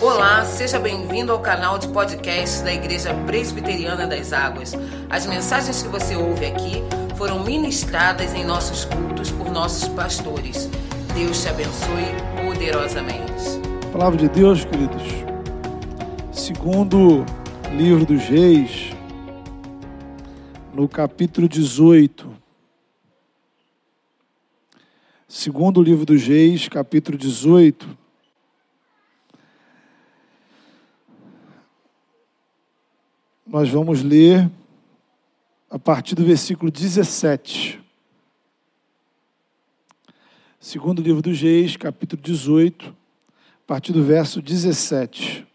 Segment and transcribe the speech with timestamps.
[0.00, 4.72] Olá, seja bem-vindo ao canal de podcast da Igreja Presbiteriana das Águas.
[5.10, 6.84] As mensagens que você ouve aqui
[7.16, 10.70] foram ministradas em nossos cultos por nossos pastores.
[11.16, 12.04] Deus te abençoe
[12.46, 13.58] poderosamente.
[13.90, 15.02] Palavra de Deus, queridos.
[16.30, 17.26] Segundo
[17.72, 18.92] livro dos Reis,
[20.72, 22.30] no capítulo 18.
[25.26, 28.07] Segundo livro dos Reis, capítulo 18.
[33.48, 34.50] Nós vamos ler
[35.70, 37.82] a partir do versículo 17.
[40.60, 45.46] Segundo livro dos Reis, capítulo 18, a partir do verso 17.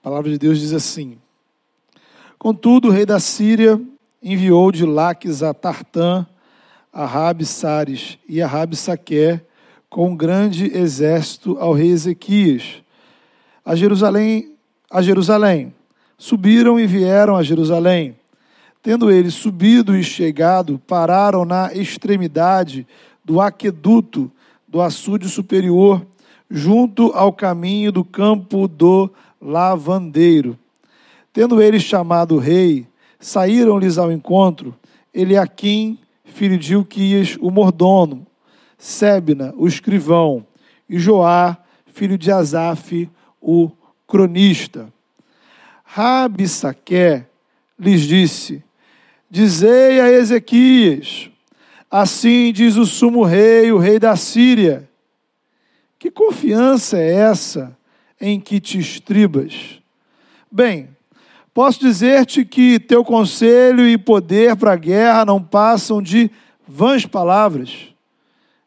[0.00, 1.18] A palavra de Deus diz assim:
[2.38, 3.78] Contudo, o rei da Síria
[4.22, 6.26] enviou de Laques a Tartã,
[6.90, 9.44] a Rabi Sares e a Rabi Saqué
[9.90, 12.85] com um grande exército ao rei Ezequias
[13.66, 14.52] a Jerusalém,
[14.88, 15.74] a Jerusalém.
[16.16, 18.14] Subiram e vieram a Jerusalém.
[18.80, 22.86] Tendo eles subido e chegado, pararam na extremidade
[23.24, 24.30] do aqueduto
[24.68, 26.06] do açude superior,
[26.48, 29.10] junto ao caminho do campo do
[29.42, 30.56] lavandeiro.
[31.32, 32.86] Tendo eles chamado o rei,
[33.18, 34.76] saíram-lhes ao encontro,
[35.12, 38.24] Eliaquim, filho de Ilquias, o mordomo,
[38.78, 40.46] Sebna, o escrivão,
[40.88, 41.56] e Joá,
[41.86, 43.10] filho de Asaf,
[43.46, 43.70] o
[44.08, 44.92] cronista.
[45.84, 47.26] Rabi Saqué
[47.78, 48.60] lhes disse:
[49.30, 51.30] Dizei a Ezequias,
[51.88, 54.90] assim diz o sumo rei, o rei da Síria.
[55.96, 57.76] Que confiança é essa
[58.20, 59.80] em que te estribas?
[60.50, 60.88] Bem,
[61.54, 66.30] posso dizer-te que teu conselho e poder para a guerra não passam de
[66.66, 67.94] vãs palavras.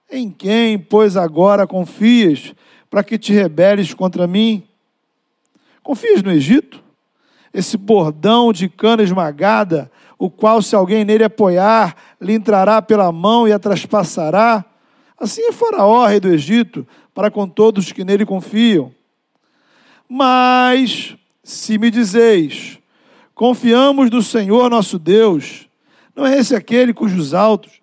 [0.10, 2.56] Em quem, pois, agora confias
[2.90, 4.69] para que te rebeles contra mim?
[5.84, 6.84] Confias no Egito?
[7.54, 13.48] Esse bordão de cana esmagada, o qual, se alguém nele apoiar, lhe entrará pela mão
[13.48, 14.64] e a traspassará?
[15.18, 18.92] Assim é Faraó, rei do Egito, para com todos que nele confiam.
[20.08, 22.80] Mas, se me dizeis,
[23.34, 25.68] confiamos no Senhor nosso Deus,
[26.16, 27.80] não é esse aquele cujos altos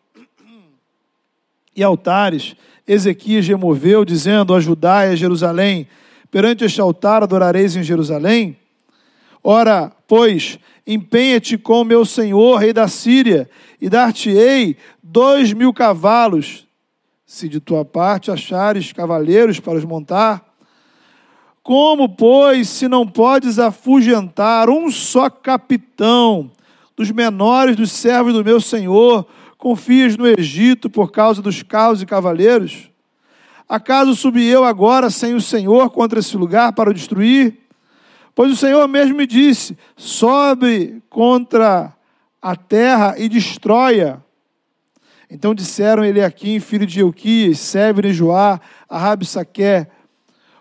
[1.75, 2.56] e altares
[2.87, 5.88] Ezequias removeu, dizendo a Judá e a Jerusalém:
[6.31, 8.56] perante este altar adorareis em Jerusalém?
[9.42, 13.48] Ora, pois, empenha-te com meu senhor, rei da Síria,
[13.81, 16.66] e dar-te-ei dois mil cavalos,
[17.25, 20.44] se de tua parte achares cavaleiros para os montar.
[21.62, 26.50] Como, pois, se não podes afugentar um só capitão
[26.97, 29.26] dos menores dos servos do meu senhor,
[29.59, 32.88] confias no Egito por causa dos carros e cavaleiros?
[33.69, 37.59] Acaso subi eu agora sem o Senhor contra esse lugar para o destruir?
[38.34, 41.93] Pois o Senhor mesmo me disse: sobe contra
[42.41, 44.19] a terra e destrói-a.
[45.28, 49.88] Então disseram ele aqui, filho de Euquias, Sebre e Joá, a Rabsaqué,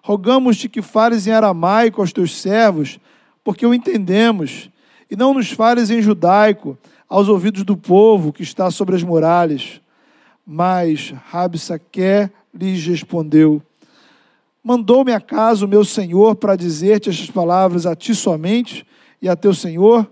[0.01, 2.99] rogamos-te que fales em aramaico aos teus servos,
[3.43, 4.72] porque o entendemos,
[5.11, 6.75] e não nos fales em judaico,
[7.07, 9.79] aos ouvidos do povo que está sobre as muralhas.
[10.43, 13.61] Mas Rabsaqué lhes respondeu:
[14.63, 18.85] Mandou-me acaso o meu senhor para dizer-te estas palavras a ti somente
[19.21, 20.09] e a teu senhor?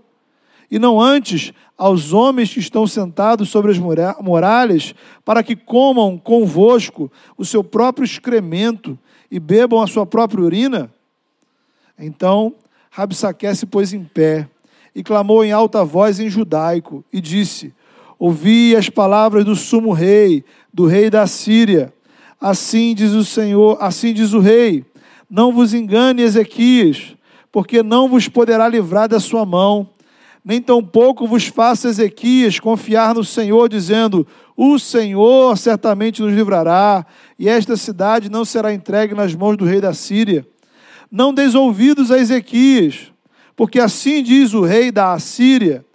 [0.69, 4.93] E não antes aos homens que estão sentados sobre as muralhas,
[5.23, 8.97] para que comam convosco o seu próprio excremento
[9.29, 10.91] e bebam a sua própria urina?
[11.97, 12.55] Então
[12.89, 14.47] Rabsaque se pôs em pé
[14.95, 17.73] e clamou em alta voz em judaico e disse:
[18.19, 21.93] Ouvi as palavras do sumo rei, do rei da Síria.
[22.43, 24.83] Assim diz o Senhor, assim diz o rei:
[25.29, 27.15] Não vos engane, Ezequias,
[27.49, 29.89] porque não vos poderá livrar da sua mão.
[30.43, 34.27] Nem tampouco vos faça Ezequias confiar no Senhor, dizendo:
[34.57, 37.05] O Senhor certamente nos livrará,
[37.39, 40.45] e esta cidade não será entregue nas mãos do rei da Síria.
[41.09, 43.09] Não deis ouvidos a Ezequias,
[43.55, 45.85] porque assim diz o rei da Assíria: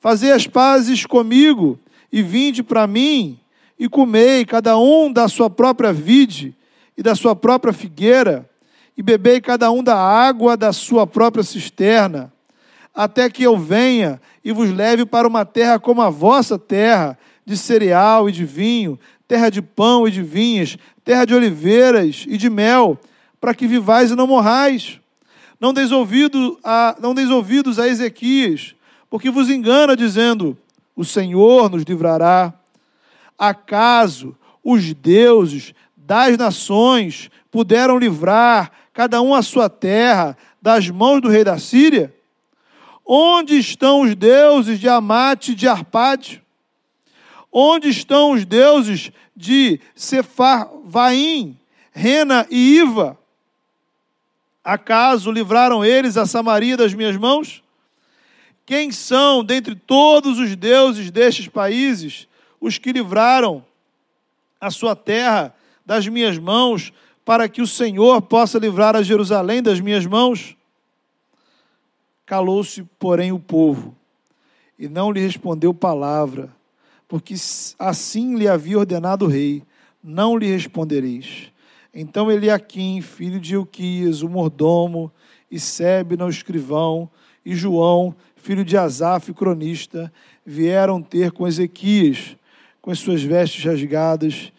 [0.00, 1.78] Fazei as pazes comigo
[2.12, 3.38] e vinde para mim
[3.82, 6.54] e comei cada um da sua própria vide
[6.96, 8.48] e da sua própria figueira,
[8.96, 12.32] e bebei cada um da água da sua própria cisterna,
[12.94, 17.56] até que eu venha e vos leve para uma terra como a vossa terra, de
[17.56, 18.96] cereal e de vinho,
[19.26, 22.96] terra de pão e de vinhas, terra de oliveiras e de mel,
[23.40, 25.00] para que vivais e não morrais.
[25.58, 28.76] Não deis, ouvido a, não deis ouvidos a Ezequias,
[29.10, 30.56] porque vos engana, dizendo:
[30.94, 32.54] O Senhor nos livrará.
[33.42, 41.28] Acaso os deuses das nações puderam livrar cada um a sua terra das mãos do
[41.28, 42.14] rei da Síria?
[43.04, 46.40] Onde estão os deuses de Amate e de Arpade?
[47.50, 51.58] Onde estão os deuses de Sefarvaim,
[51.90, 53.18] Rena e Iva?
[54.62, 57.60] Acaso livraram eles a Samaria das minhas mãos?
[58.64, 62.28] Quem são, dentre todos os deuses destes países,
[62.62, 63.64] os que livraram
[64.60, 65.52] a sua terra
[65.84, 66.92] das minhas mãos,
[67.24, 70.56] para que o Senhor possa livrar a Jerusalém das minhas mãos?
[72.24, 73.96] Calou-se, porém, o povo,
[74.78, 76.54] e não lhe respondeu palavra,
[77.08, 77.34] porque
[77.78, 79.64] assim lhe havia ordenado o rei:
[80.02, 81.50] não lhe respondereis.
[81.92, 85.12] Então Eliaquim, filho de Ilquias, o mordomo,
[85.50, 87.10] e Sebna, o escrivão,
[87.44, 90.12] e João, filho de Asaf, cronista,
[90.46, 92.36] vieram ter com Ezequias,
[92.82, 94.52] com as suas vestes rasgadas,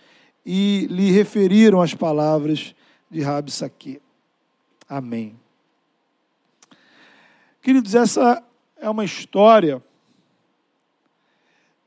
[0.45, 2.73] e lhe referiram as palavras
[3.11, 4.01] de Rabi Saque.
[4.89, 5.39] Amém.
[7.61, 8.43] Queridos, essa
[8.77, 9.83] é uma história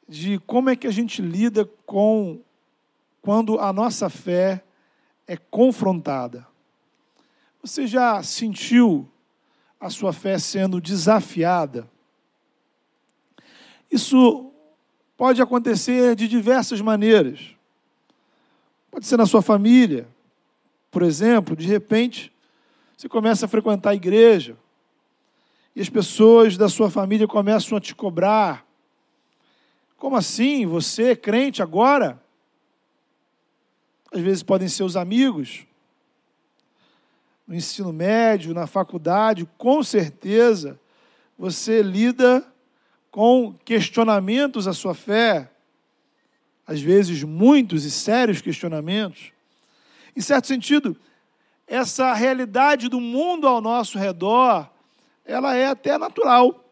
[0.08, 2.40] de como é que a gente lida com
[3.20, 4.62] quando a nossa fé
[5.26, 6.46] é confrontada.
[7.60, 9.08] Você já sentiu
[9.80, 11.90] a sua fé sendo desafiada?
[13.90, 14.45] Isso
[15.16, 17.56] pode acontecer de diversas maneiras.
[18.90, 20.08] Pode ser na sua família,
[20.90, 22.32] por exemplo, de repente,
[22.96, 24.56] você começa a frequentar a igreja
[25.74, 28.66] e as pessoas da sua família começam a te cobrar.
[29.98, 30.64] Como assim?
[30.66, 32.20] Você, crente, agora?
[34.16, 35.66] às vezes podem ser os amigos,
[37.46, 40.80] no ensino médio, na faculdade, com certeza
[41.38, 42.44] você lida
[43.16, 45.50] com questionamentos à sua fé,
[46.66, 49.32] às vezes muitos e sérios questionamentos.
[50.14, 50.94] Em certo sentido,
[51.66, 54.68] essa realidade do mundo ao nosso redor,
[55.24, 56.62] ela é até natural.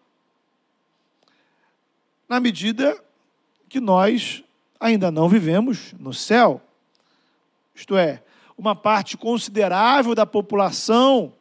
[2.29, 3.02] Na medida
[3.67, 4.44] que nós
[4.79, 6.61] ainda não vivemos no céu
[7.75, 8.23] isto é,
[8.58, 11.32] uma parte considerável da população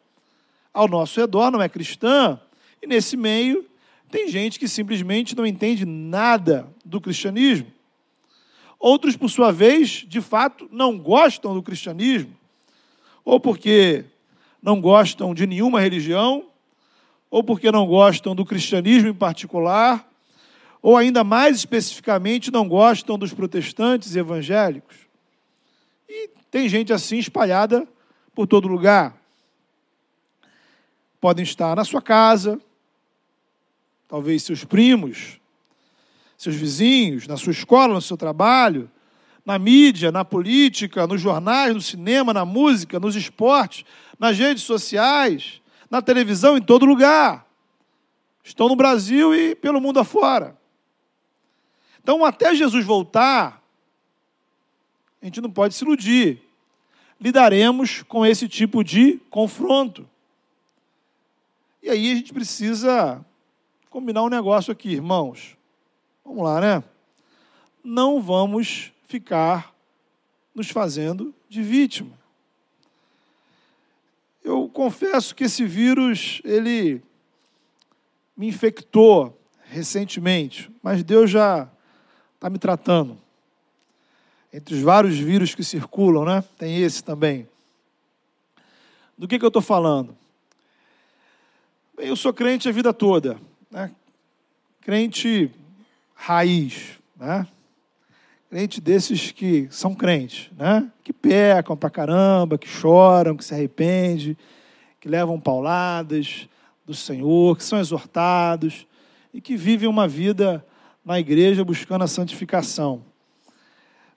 [0.73, 2.39] ao nosso redor não é cristã,
[2.81, 3.69] e nesse meio
[4.13, 7.65] tem gente que simplesmente não entende nada do cristianismo.
[8.79, 12.37] Outros, por sua vez, de fato, não gostam do cristianismo,
[13.25, 14.05] ou porque
[14.61, 16.45] não gostam de nenhuma religião,
[17.31, 20.07] ou porque não gostam do cristianismo em particular,
[20.79, 24.95] ou ainda mais especificamente não gostam dos protestantes evangélicos.
[26.07, 27.87] E tem gente assim espalhada
[28.35, 29.17] por todo lugar.
[31.19, 32.61] Podem estar na sua casa,
[34.13, 35.39] talvez seus primos,
[36.37, 38.87] seus vizinhos, na sua escola, no seu trabalho,
[39.43, 43.83] na mídia, na política, nos jornais, no cinema, na música, nos esportes,
[44.19, 47.43] nas redes sociais, na televisão, em todo lugar.
[48.43, 50.55] Estão no Brasil e pelo mundo afora.
[51.99, 53.63] Então, até Jesus voltar,
[55.23, 56.39] a gente não pode se iludir.
[57.19, 60.07] Lidaremos com esse tipo de confronto.
[61.81, 63.25] E aí a gente precisa
[63.93, 65.55] combinar um negócio aqui, irmãos.
[66.25, 66.83] Vamos lá, né?
[67.83, 69.71] Não vamos ficar
[70.55, 72.17] nos fazendo de vítima.
[74.43, 77.03] Eu confesso que esse vírus, ele
[78.35, 81.69] me infectou recentemente, mas Deus já
[82.33, 83.15] está me tratando.
[84.51, 86.43] Entre os vários vírus que circulam, né?
[86.57, 87.47] Tem esse também.
[89.15, 90.17] Do que, que eu estou falando?
[91.95, 93.39] Bem, eu sou crente a vida toda,
[93.73, 93.89] né?
[94.81, 95.49] Crente
[96.13, 97.47] raiz, né?
[98.49, 100.87] Crente desses que são crentes, né?
[101.03, 104.37] Que pecam pra caramba, que choram, que se arrependem,
[105.01, 106.47] que levam pauladas
[106.85, 108.85] do Senhor, que são exortados
[109.33, 110.63] e que vivem uma vida
[111.03, 113.03] na igreja buscando a santificação.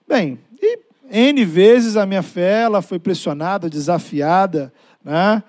[0.07, 4.71] Bem, e N vezes a minha fé ela foi pressionada, desafiada,
[5.03, 5.41] né?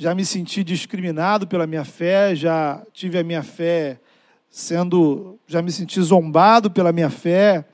[0.00, 4.00] Já me senti discriminado pela minha fé, já tive a minha fé
[4.48, 7.66] sendo, já me senti zombado pela minha fé.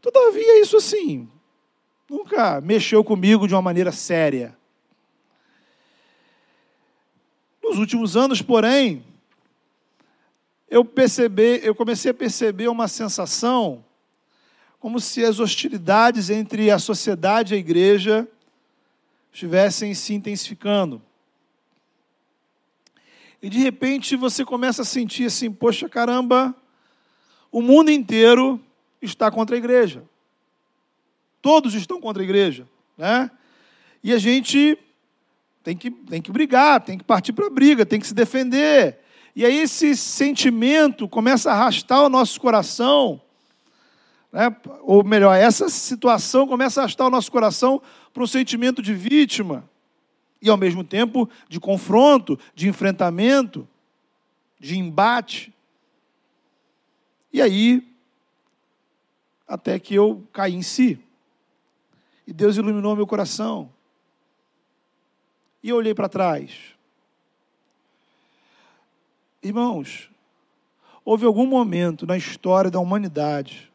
[0.00, 1.28] Todavia, isso assim,
[2.10, 4.58] nunca mexeu comigo de uma maneira séria.
[7.62, 9.04] Nos últimos anos, porém,
[10.68, 13.84] eu percebi, eu comecei a perceber uma sensação
[14.80, 18.26] como se as hostilidades entre a sociedade e a igreja
[19.32, 21.00] estivessem se intensificando.
[23.42, 26.54] E de repente você começa a sentir assim: poxa, caramba,
[27.50, 28.60] o mundo inteiro
[29.02, 30.04] está contra a igreja.
[31.42, 33.28] Todos estão contra a igreja, né?
[34.04, 34.78] E a gente
[35.64, 39.00] tem que, tem que brigar, tem que partir para a briga, tem que se defender.
[39.34, 43.20] E aí esse sentimento começa a arrastar o nosso coração,
[44.32, 44.54] né?
[44.82, 47.82] ou melhor, essa situação começa a arrastar o nosso coração
[48.12, 49.68] para um sentimento de vítima
[50.42, 53.66] e ao mesmo tempo de confronto, de enfrentamento,
[54.58, 55.54] de embate.
[57.32, 57.88] E aí,
[59.46, 60.98] até que eu caí em si.
[62.26, 63.72] E Deus iluminou meu coração.
[65.62, 66.74] E eu olhei para trás.
[69.40, 70.10] Irmãos,
[71.04, 73.72] houve algum momento na história da humanidade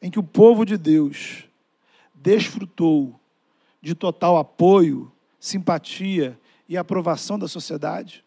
[0.00, 1.44] em que o povo de Deus
[2.14, 3.18] desfrutou
[3.80, 8.24] de total apoio, simpatia e aprovação da sociedade?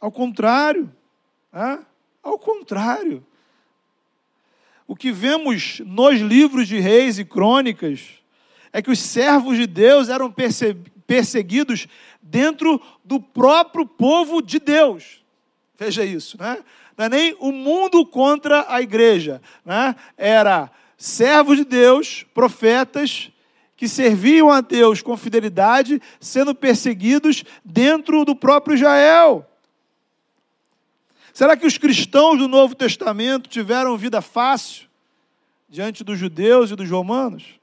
[0.00, 0.92] Ao contrário,
[1.52, 1.84] né?
[2.22, 3.24] ao contrário.
[4.86, 8.22] O que vemos nos livros de reis e crônicas
[8.70, 10.34] é que os servos de Deus eram
[11.06, 11.86] perseguidos
[12.20, 15.24] dentro do próprio povo de Deus.
[15.78, 16.62] Veja isso, né?
[16.96, 19.96] Não é nem o mundo contra a igreja, né?
[20.16, 20.70] Era
[21.04, 23.30] servos de Deus, profetas,
[23.76, 29.46] que serviam a Deus com fidelidade, sendo perseguidos dentro do próprio Israel.
[31.34, 34.88] Será que os cristãos do Novo Testamento tiveram vida fácil
[35.68, 37.60] diante dos judeus e dos romanos?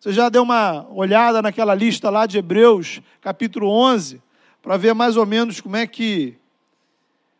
[0.00, 4.20] Você já deu uma olhada naquela lista lá de Hebreus, capítulo 11,
[4.60, 6.36] para ver mais ou menos como é que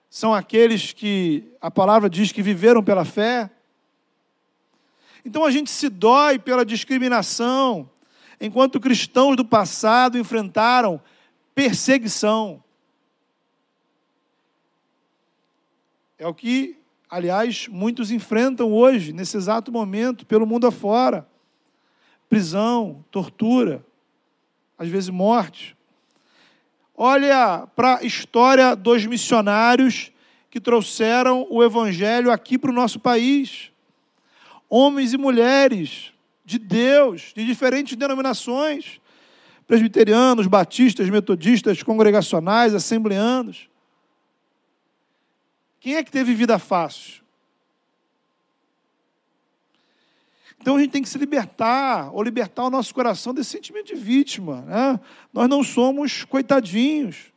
[0.09, 3.51] são aqueles que a palavra diz que viveram pela fé?
[5.25, 7.89] Então a gente se dói pela discriminação,
[8.41, 11.01] enquanto cristãos do passado enfrentaram
[11.55, 12.63] perseguição.
[16.19, 16.79] É o que,
[17.09, 21.27] aliás, muitos enfrentam hoje, nesse exato momento, pelo mundo afora.
[22.29, 23.85] Prisão, tortura,
[24.79, 25.77] às vezes morte.
[26.97, 30.13] Olha para a história dos missionários
[30.49, 33.74] que trouxeram o Evangelho aqui para o nosso país.
[34.69, 36.13] Homens e mulheres
[36.45, 39.01] de Deus, de diferentes denominações,
[39.67, 43.69] presbiterianos, batistas, metodistas, congregacionais, assembleanos.
[45.81, 47.25] Quem é que teve vida fácil?
[50.61, 53.95] Então a gente tem que se libertar, ou libertar o nosso coração desse sentimento de
[53.95, 54.63] vítima.
[54.63, 55.01] Né?
[55.31, 57.33] Nós não somos coitadinhos.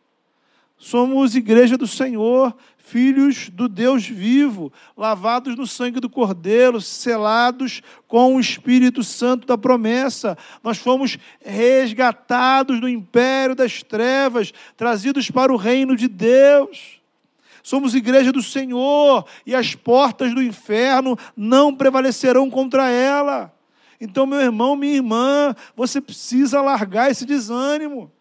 [0.77, 2.55] Somos igreja do Senhor,
[2.87, 9.57] filhos do Deus vivo, lavados no sangue do Cordeiro, selados com o Espírito Santo da
[9.57, 10.37] promessa.
[10.63, 17.01] Nós fomos resgatados do império das trevas, trazidos para o reino de Deus.
[17.61, 23.53] Somos igreja do Senhor e as portas do inferno não prevalecerão contra ela.
[23.99, 28.11] Então, meu irmão, minha irmã, você precisa largar esse desânimo.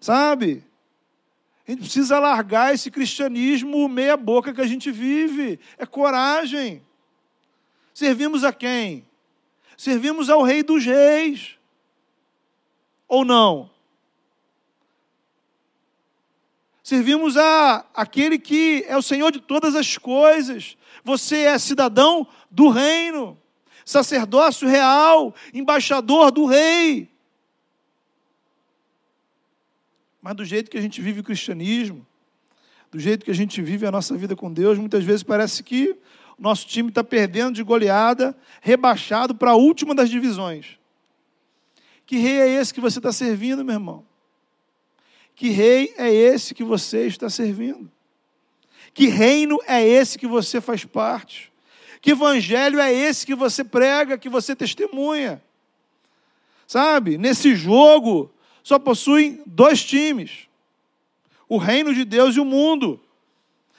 [0.00, 0.62] Sabe?
[1.66, 5.58] A gente precisa largar esse cristianismo meia-boca que a gente vive.
[5.78, 6.82] É coragem.
[7.94, 9.06] Servimos a quem?
[9.76, 11.58] Servimos ao Rei dos Reis.
[13.08, 13.70] Ou não?
[16.82, 20.76] Servimos a aquele que é o Senhor de todas as coisas.
[21.02, 23.40] Você é cidadão do reino,
[23.86, 27.13] sacerdócio real, embaixador do rei.
[30.24, 32.06] Mas do jeito que a gente vive o cristianismo,
[32.90, 35.90] do jeito que a gente vive a nossa vida com Deus, muitas vezes parece que
[36.38, 40.78] o nosso time está perdendo de goleada, rebaixado para a última das divisões.
[42.06, 44.02] Que rei é esse que você está servindo, meu irmão?
[45.34, 47.92] Que rei é esse que você está servindo?
[48.94, 51.52] Que reino é esse que você faz parte?
[52.00, 55.42] Que evangelho é esse que você prega, que você testemunha?
[56.66, 58.33] Sabe, nesse jogo
[58.64, 60.48] só possuem dois times:
[61.48, 62.98] o reino de Deus e o mundo.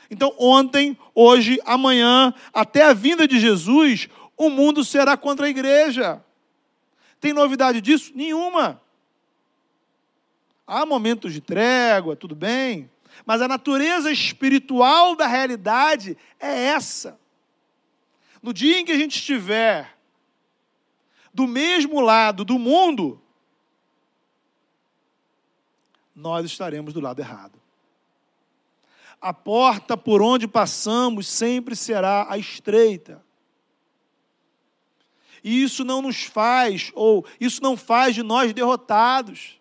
[0.10, 6.24] Então, ontem, hoje, amanhã, até a vinda de Jesus, o mundo será contra a igreja.
[7.20, 8.12] Tem novidade disso?
[8.14, 8.80] Nenhuma.
[10.68, 12.90] Há momentos de trégua, tudo bem,
[13.26, 17.20] mas a natureza espiritual da realidade é essa.
[18.42, 19.98] No dia em que a gente estiver
[21.34, 23.20] do mesmo lado do mundo,
[26.16, 27.62] nós estaremos do lado errado.
[29.22, 33.24] A porta por onde passamos sempre será a estreita.
[35.44, 39.60] E isso não nos faz, ou isso não faz de nós derrotados.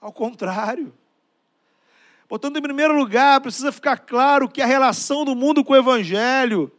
[0.00, 0.92] Ao contrário,
[2.28, 6.72] Portanto, em primeiro lugar, precisa ficar claro que a relação do mundo com o Evangelho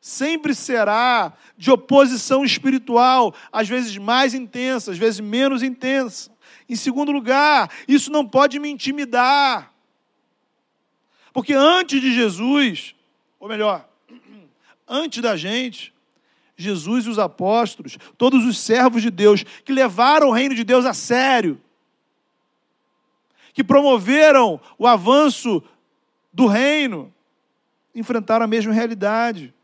[0.00, 6.30] sempre será de oposição espiritual, às vezes mais intensa, às vezes menos intensa.
[6.68, 9.72] Em segundo lugar, isso não pode me intimidar.
[11.32, 12.94] Porque antes de Jesus,
[13.40, 13.88] ou melhor,
[14.86, 15.94] antes da gente,
[16.56, 20.84] Jesus e os apóstolos, todos os servos de Deus que levaram o reino de Deus
[20.84, 21.60] a sério,
[23.54, 25.62] que promoveram o avanço
[26.32, 27.12] do reino,
[27.94, 29.54] enfrentaram a mesma realidade.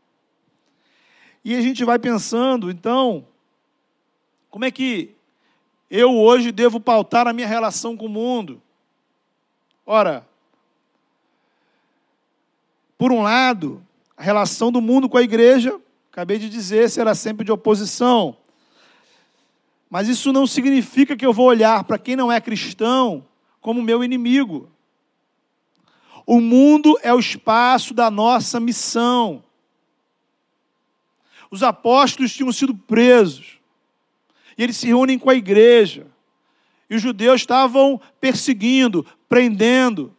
[1.45, 3.27] E a gente vai pensando, então,
[4.49, 5.15] como é que
[5.91, 8.59] eu hoje devo pautar a minha relação com o mundo?
[9.85, 10.27] Ora,
[12.97, 13.85] por um lado,
[14.17, 15.79] a relação do mundo com a igreja,
[16.11, 18.35] acabei de dizer, será sempre de oposição.
[19.87, 23.23] Mas isso não significa que eu vou olhar para quem não é cristão
[23.61, 24.67] como meu inimigo.
[26.25, 29.44] O mundo é o espaço da nossa missão.
[31.55, 33.61] Os apóstolos tinham sido presos.
[34.57, 36.05] E eles se reúnem com a igreja.
[36.89, 40.13] E os judeus estavam perseguindo, prendendo.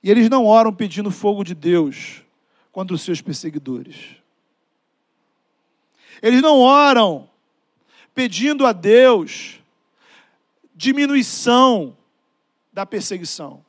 [0.00, 2.22] E eles não oram pedindo fogo de Deus
[2.70, 4.14] contra os seus perseguidores.
[6.22, 7.28] Eles não oram
[8.14, 9.60] pedindo a Deus
[10.72, 11.96] diminuição
[12.72, 13.64] da perseguição.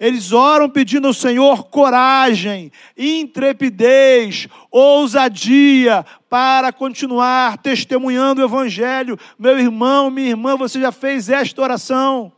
[0.00, 9.18] Eles oram pedindo ao Senhor coragem, intrepidez, ousadia para continuar testemunhando o Evangelho.
[9.36, 12.32] Meu irmão, minha irmã, você já fez esta oração?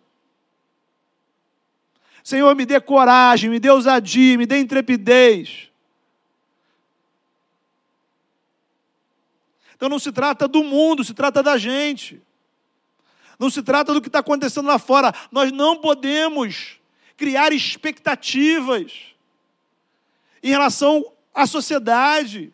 [2.24, 5.68] Senhor, me dê coragem, me dê ousadia, me dê intrepidez.
[9.76, 12.22] Então não se trata do mundo, se trata da gente.
[13.38, 15.14] Não se trata do que está acontecendo lá fora.
[15.30, 16.79] Nós não podemos
[17.20, 19.14] criar expectativas
[20.42, 21.04] em relação
[21.34, 22.50] à sociedade.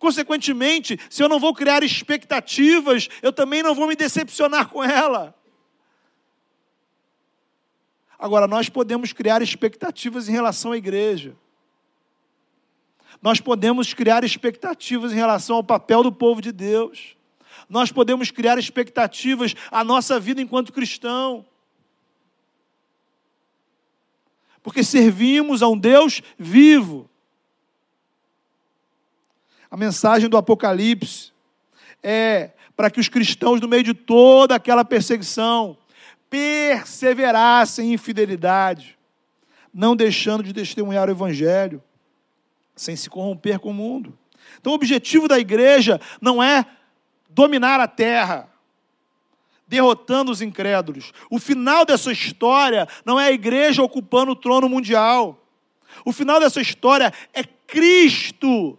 [0.00, 5.32] Consequentemente, se eu não vou criar expectativas, eu também não vou me decepcionar com ela.
[8.18, 11.36] Agora, nós podemos criar expectativas em relação à igreja.
[13.22, 17.16] Nós podemos criar expectativas em relação ao papel do povo de Deus.
[17.68, 21.46] Nós podemos criar expectativas à nossa vida enquanto cristão.
[24.68, 27.08] Porque servimos a um Deus vivo.
[29.70, 31.32] A mensagem do Apocalipse
[32.02, 35.78] é para que os cristãos, no meio de toda aquela perseguição,
[36.28, 38.98] perseverassem em fidelidade,
[39.72, 41.82] não deixando de testemunhar o Evangelho,
[42.76, 44.18] sem se corromper com o mundo.
[44.60, 46.66] Então, o objetivo da igreja não é
[47.30, 48.50] dominar a terra,
[49.68, 51.12] derrotando os incrédulos.
[51.30, 55.38] O final dessa história não é a igreja ocupando o trono mundial.
[56.04, 58.78] O final dessa história é Cristo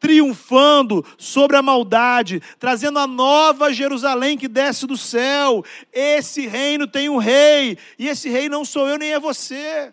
[0.00, 5.64] triunfando sobre a maldade, trazendo a nova Jerusalém que desce do céu.
[5.92, 9.92] Esse reino tem um rei, e esse rei não sou eu nem é você.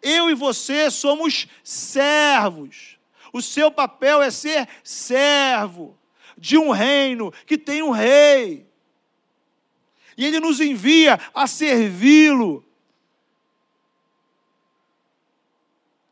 [0.00, 2.96] Eu e você somos servos.
[3.32, 5.98] O seu papel é ser servo
[6.42, 8.66] de um reino que tem um rei.
[10.16, 12.64] E ele nos envia a servi-lo,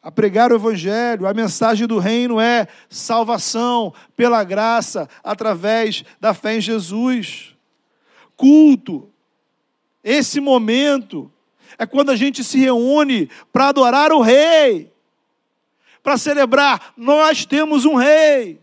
[0.01, 1.27] a pregar o Evangelho.
[1.27, 7.57] A mensagem do reino é salvação pela graça, através da fé em Jesus.
[8.37, 9.13] Culto,
[10.05, 11.31] esse momento,
[11.77, 14.93] é quando a gente se reúne para adorar o Rei,
[16.05, 18.61] para celebrar, nós temos um Rei.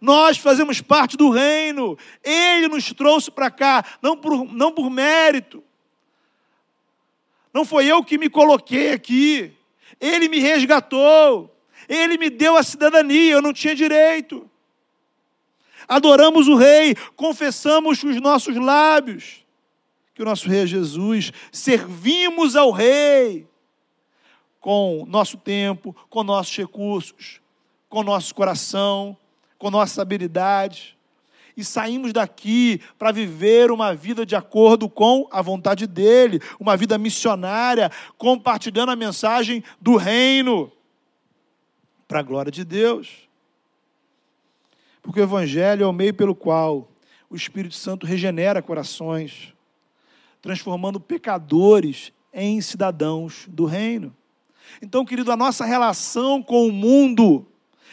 [0.00, 1.98] Nós fazemos parte do reino.
[2.22, 5.62] Ele nos trouxe para cá, não por, não por mérito.
[7.52, 9.52] Não foi eu que me coloquei aqui.
[10.00, 11.54] Ele me resgatou.
[11.88, 14.48] Ele me deu a cidadania, eu não tinha direito.
[15.88, 19.44] Adoramos o Rei, confessamos com os nossos lábios
[20.20, 23.48] que o nosso Rei é Jesus, servimos ao Rei
[24.60, 27.40] com nosso tempo, com nossos recursos,
[27.88, 29.16] com nosso coração,
[29.60, 30.96] com nossas habilidades
[31.54, 36.96] e saímos daqui para viver uma vida de acordo com a vontade dele, uma vida
[36.96, 40.72] missionária, compartilhando a mensagem do reino
[42.08, 43.28] para a glória de Deus.
[45.02, 46.90] Porque o evangelho é o meio pelo qual
[47.28, 49.52] o Espírito Santo regenera corações,
[50.40, 54.16] transformando pecadores em cidadãos do reino.
[54.80, 57.46] Então, querido, a nossa relação com o mundo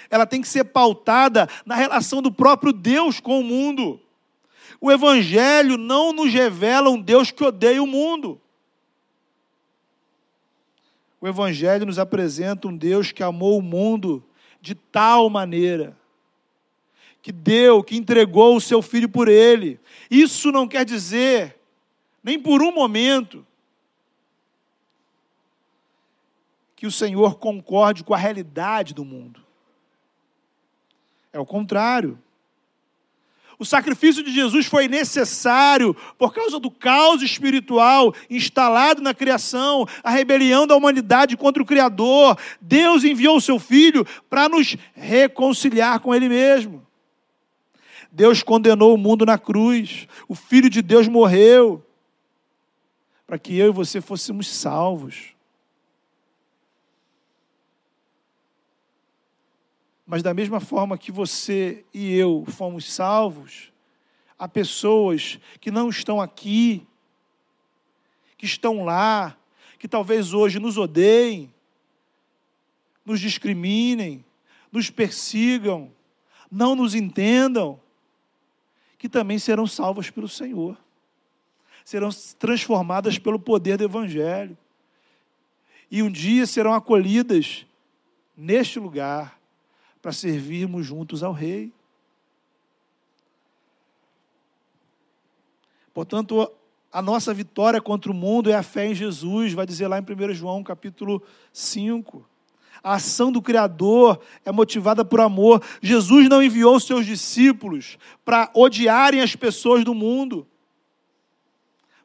[0.10, 4.00] ela tem que ser pautada na relação do próprio Deus com o mundo.
[4.80, 8.40] O Evangelho não nos revela um Deus que odeia o mundo.
[11.20, 14.24] O Evangelho nos apresenta um Deus que amou o mundo
[14.62, 15.98] de tal maneira,
[17.22, 19.80] que deu, que entregou o seu filho por ele.
[20.12, 21.60] Isso não quer dizer,
[22.24, 23.46] nem por um momento,
[26.76, 29.47] que o Senhor concorde com a realidade do mundo.
[31.38, 32.18] É o contrário.
[33.60, 40.10] O sacrifício de Jesus foi necessário por causa do caos espiritual instalado na criação, a
[40.10, 42.40] rebelião da humanidade contra o Criador.
[42.60, 46.84] Deus enviou o seu Filho para nos reconciliar com Ele mesmo.
[48.12, 51.86] Deus condenou o mundo na cruz, o Filho de Deus morreu
[53.28, 55.37] para que eu e você fôssemos salvos.
[60.08, 63.74] Mas da mesma forma que você e eu fomos salvos,
[64.40, 66.88] há pessoas que não estão aqui,
[68.38, 69.38] que estão lá,
[69.78, 71.54] que talvez hoje nos odeiem,
[73.06, 74.24] nos discriminem,
[74.72, 75.92] nos persigam,
[76.50, 77.78] não nos entendam,
[78.98, 80.78] que também serão salvas pelo Senhor,
[81.84, 84.58] serão transformadas pelo poder do Evangelho,
[85.92, 87.66] e um dia serão acolhidas
[88.38, 89.37] neste lugar
[90.02, 91.74] para servirmos juntos ao Rei.
[95.94, 96.52] Portanto,
[96.92, 100.02] a nossa vitória contra o mundo é a fé em Jesus, vai dizer lá em
[100.02, 102.26] 1 João capítulo 5.
[102.84, 105.62] A ação do Criador é motivada por amor.
[105.82, 110.48] Jesus não enviou seus discípulos para odiarem as pessoas do mundo,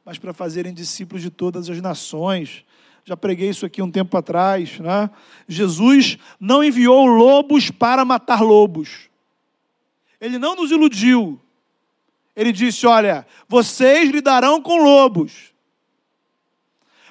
[0.04, 2.64] mas para fazerem discípulos de todas as nações,
[3.04, 4.78] já preguei isso aqui um tempo atrás.
[4.78, 5.10] Né?
[5.48, 9.10] Jesus não enviou lobos para matar lobos.
[10.20, 11.40] Ele não nos iludiu.
[12.34, 15.52] Ele disse: Olha, vocês lidarão com lobos.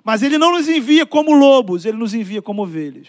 [0.04, 3.08] Mas ele não nos envia como lobos, ele nos envia como ovelhas.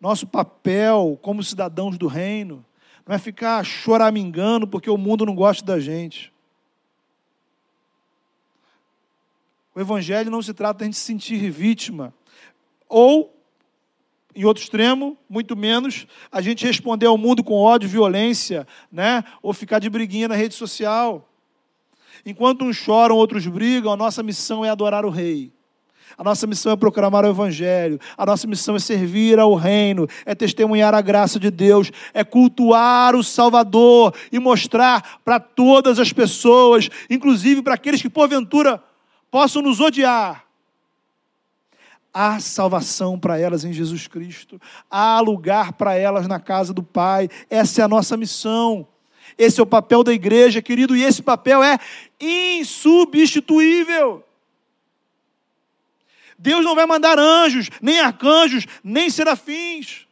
[0.00, 2.64] Nosso papel como cidadãos do reino
[3.06, 6.32] não é ficar choramingando porque o mundo não gosta da gente.
[9.74, 12.12] O evangelho não se trata de se sentir vítima.
[12.88, 13.34] Ou,
[14.34, 19.22] em outro extremo, muito menos, a gente responder ao mundo com ódio, violência, né?
[19.42, 21.28] ou ficar de briguinha na rede social.
[22.26, 25.52] Enquanto uns choram, outros brigam, a nossa missão é adorar o Rei.
[26.18, 27.98] A nossa missão é proclamar o Evangelho.
[28.18, 33.14] A nossa missão é servir ao Reino, é testemunhar a graça de Deus, é cultuar
[33.14, 38.82] o Salvador e mostrar para todas as pessoas, inclusive para aqueles que porventura
[39.30, 40.44] possam nos odiar,
[42.12, 47.28] há salvação para elas em Jesus Cristo, há lugar para elas na casa do Pai,
[47.48, 48.86] essa é a nossa missão.
[49.38, 51.78] Esse é o papel da igreja, querido, e esse papel é
[52.20, 54.24] insubstituível.
[56.38, 60.06] Deus não vai mandar anjos, nem arcanjos, nem serafins.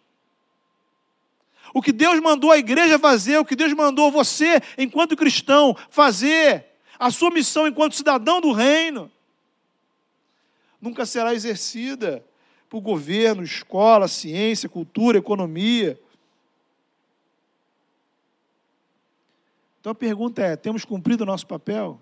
[1.72, 6.66] O que Deus mandou a igreja fazer, o que Deus mandou você, enquanto cristão, fazer,
[6.98, 9.10] a sua missão enquanto cidadão do reino
[10.80, 12.24] nunca será exercida
[12.68, 15.98] por governo, escola, ciência, cultura, economia.
[19.80, 22.00] Então a pergunta é: temos cumprido o nosso papel?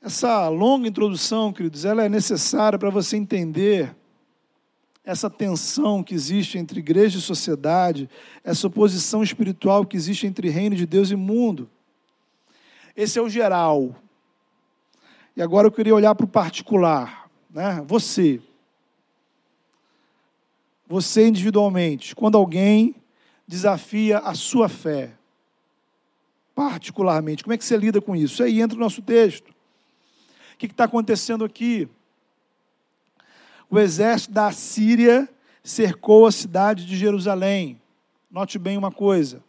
[0.00, 3.94] Essa longa introdução, queridos, ela é necessária para você entender
[5.04, 8.08] essa tensão que existe entre igreja e sociedade,
[8.44, 11.68] essa oposição espiritual que existe entre reino de Deus e mundo.
[12.96, 13.96] Esse é o geral.
[15.36, 17.82] E agora eu queria olhar para o particular, né?
[17.86, 18.40] Você.
[20.86, 22.94] Você individualmente, quando alguém
[23.48, 25.12] desafia a sua fé,
[26.54, 28.42] particularmente, como é que você lida com isso?
[28.42, 29.48] Aí entra o nosso texto.
[29.48, 31.88] O que está acontecendo aqui?
[33.72, 35.26] O exército da Síria
[35.64, 37.80] cercou a cidade de Jerusalém.
[38.30, 39.42] Note bem uma coisa: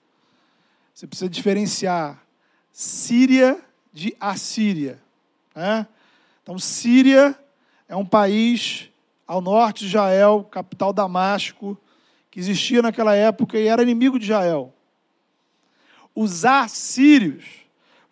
[0.94, 2.24] você precisa diferenciar
[2.72, 3.60] Síria
[3.92, 4.98] de Assíria.
[5.54, 5.86] Né?
[6.42, 7.38] Então, Síria
[7.86, 8.90] é um país
[9.28, 11.78] ao norte de Israel, capital Damasco,
[12.32, 14.74] que existia naquela época e era inimigo de Israel.
[16.16, 17.44] Os assírios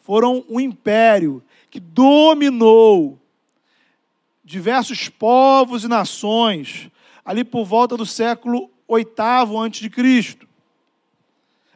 [0.02, 3.21] foram um império que dominou
[4.52, 6.92] diversos povos e nações,
[7.24, 10.38] ali por volta do século VIII a.C.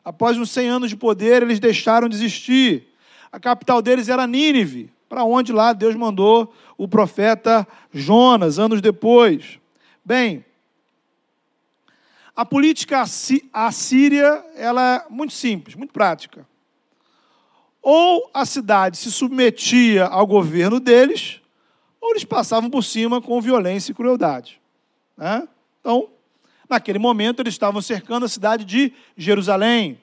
[0.03, 2.93] Após uns 100 anos de poder, eles deixaram de existir.
[3.31, 9.57] A capital deles era Nínive, para onde lá Deus mandou o profeta Jonas, anos depois.
[10.03, 10.43] Bem,
[12.35, 13.01] a política
[13.53, 16.45] assíria ela é muito simples, muito prática.
[17.81, 21.39] Ou a cidade se submetia ao governo deles,
[22.05, 24.61] ou eles passavam por cima com violência e crueldade.
[25.17, 25.47] Né?
[25.79, 26.07] Então,
[26.69, 29.99] naquele momento, eles estavam cercando a cidade de Jerusalém.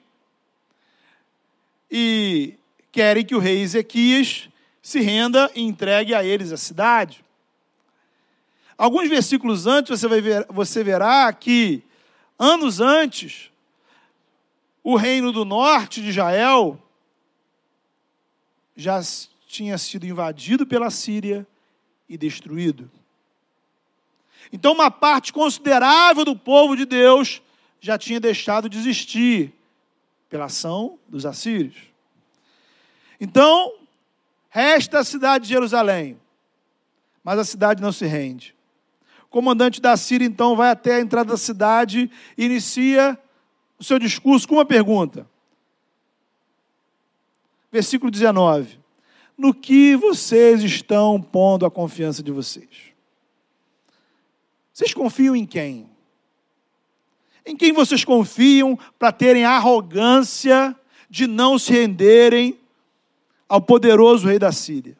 [1.89, 2.55] E
[2.91, 4.49] querem que o rei Ezequias
[4.81, 7.23] se renda e entregue a eles a cidade.
[8.77, 11.83] Alguns versículos antes você, vai ver, você verá que,
[12.37, 13.49] anos antes,
[14.83, 16.77] o reino do norte de Israel
[18.75, 18.99] já
[19.47, 21.47] tinha sido invadido pela Síria
[22.13, 22.91] e destruído.
[24.51, 27.41] Então, uma parte considerável do povo de Deus
[27.81, 29.51] já tinha deixado de existir
[30.29, 31.75] pela ação dos assírios.
[33.19, 33.73] Então,
[34.47, 36.19] resta a cidade de Jerusalém,
[37.23, 38.55] mas a cidade não se rende.
[39.23, 43.17] O comandante da Síria, então, vai até a entrada da cidade e inicia
[43.79, 45.27] o seu discurso com uma pergunta.
[47.71, 48.82] Versículo 19.
[49.43, 52.93] No que vocês estão pondo a confiança de vocês?
[54.71, 55.89] Vocês confiam em quem?
[57.45, 60.73] Em quem vocês confiam para terem a arrogância
[61.09, 62.57] de não se renderem
[63.49, 64.97] ao poderoso rei da Síria?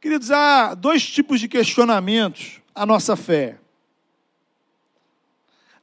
[0.00, 3.60] Queridos, há dois tipos de questionamentos à nossa fé.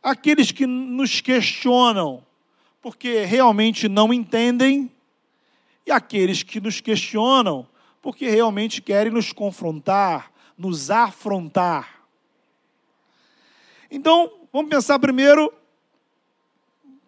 [0.04, 2.22] Aqueles que nos questionam
[2.82, 4.92] porque realmente não entendem,
[5.86, 7.68] e aqueles que nos questionam
[8.02, 12.02] porque realmente querem nos confrontar, nos afrontar.
[13.90, 15.54] Então, vamos pensar primeiro,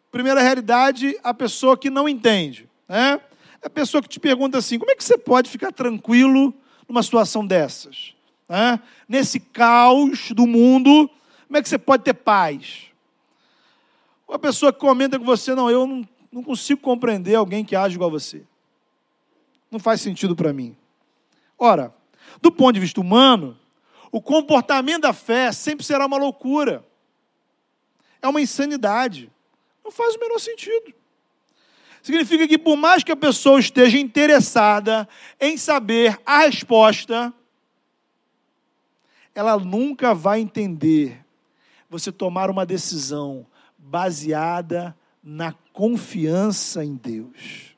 [0.09, 2.69] primeira realidade, a pessoa que não entende.
[2.87, 3.19] Né?
[3.61, 6.53] A pessoa que te pergunta assim: como é que você pode ficar tranquilo
[6.87, 8.13] numa situação dessas?
[8.47, 8.79] Né?
[9.07, 11.09] Nesse caos do mundo,
[11.45, 12.85] como é que você pode ter paz?
[14.27, 17.95] Uma pessoa que comenta com você, não, eu não, não consigo compreender alguém que age
[17.95, 18.43] igual a você.
[19.75, 20.73] Não faz sentido para mim.
[21.59, 21.93] Ora,
[22.41, 23.59] do ponto de vista humano,
[24.09, 26.81] o comportamento da fé sempre será uma loucura.
[28.21, 29.29] É uma insanidade.
[29.83, 30.93] Não faz o menor sentido.
[32.01, 35.09] Significa que, por mais que a pessoa esteja interessada
[35.41, 37.33] em saber a resposta,
[39.35, 41.19] ela nunca vai entender
[41.89, 43.45] você tomar uma decisão
[43.77, 47.74] baseada na confiança em Deus.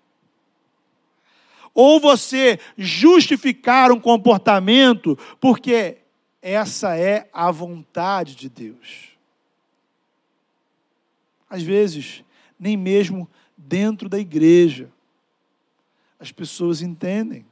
[1.80, 6.00] Ou você justificar um comportamento porque
[6.42, 9.10] essa é a vontade de Deus.
[11.48, 12.24] Às vezes,
[12.60, 14.90] nem mesmo dentro da igreja,
[16.20, 17.46] as pessoas entendem.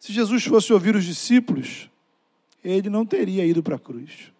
[0.00, 1.88] Se Jesus fosse ouvir os discípulos,
[2.64, 4.32] ele não teria ido para a cruz.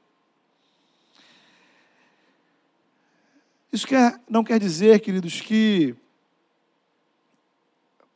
[3.73, 5.95] Isso quer, não quer dizer, queridos, que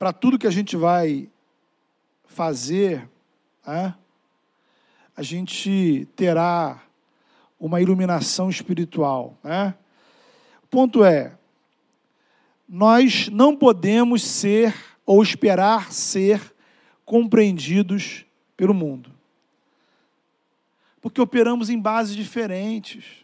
[0.03, 1.31] para tudo que a gente vai
[2.25, 3.09] fazer,
[3.65, 3.95] né,
[5.17, 6.83] a gente terá
[7.57, 9.39] uma iluminação espiritual.
[9.45, 9.73] Né?
[10.61, 11.39] O ponto é,
[12.69, 14.75] nós não podemos ser
[15.07, 16.53] ou esperar ser
[17.05, 19.09] compreendidos pelo mundo.
[21.01, 23.22] Porque operamos em bases diferentes.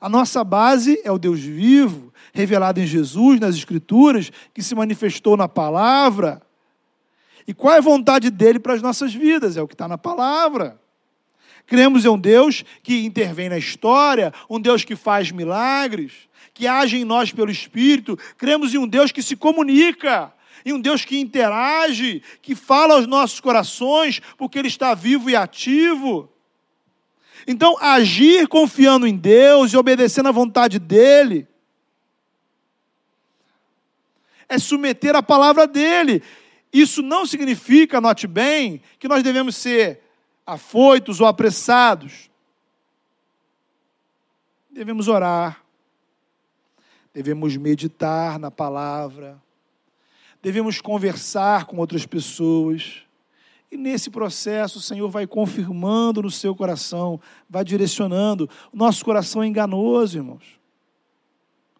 [0.00, 5.36] A nossa base é o Deus vivo, revelado em Jesus, nas Escrituras, que se manifestou
[5.36, 6.40] na palavra.
[7.46, 9.56] E qual é a vontade dele para as nossas vidas?
[9.56, 10.80] É o que está na palavra.
[11.66, 16.12] Cremos em um Deus que intervém na história, um Deus que faz milagres,
[16.54, 18.18] que age em nós pelo Espírito.
[18.36, 20.32] Cremos em um Deus que se comunica,
[20.64, 25.36] em um Deus que interage, que fala aos nossos corações, porque Ele está vivo e
[25.36, 26.30] ativo.
[27.50, 31.48] Então, agir confiando em Deus e obedecendo à vontade dEle
[34.46, 36.22] é submeter a palavra dEle.
[36.70, 40.02] Isso não significa, note bem, que nós devemos ser
[40.46, 42.28] afoitos ou apressados.
[44.70, 45.64] Devemos orar,
[47.14, 49.42] devemos meditar na palavra,
[50.42, 53.07] devemos conversar com outras pessoas
[53.70, 58.48] e nesse processo, o Senhor vai confirmando no seu coração, vai direcionando.
[58.72, 60.58] O nosso coração é enganoso, irmãos.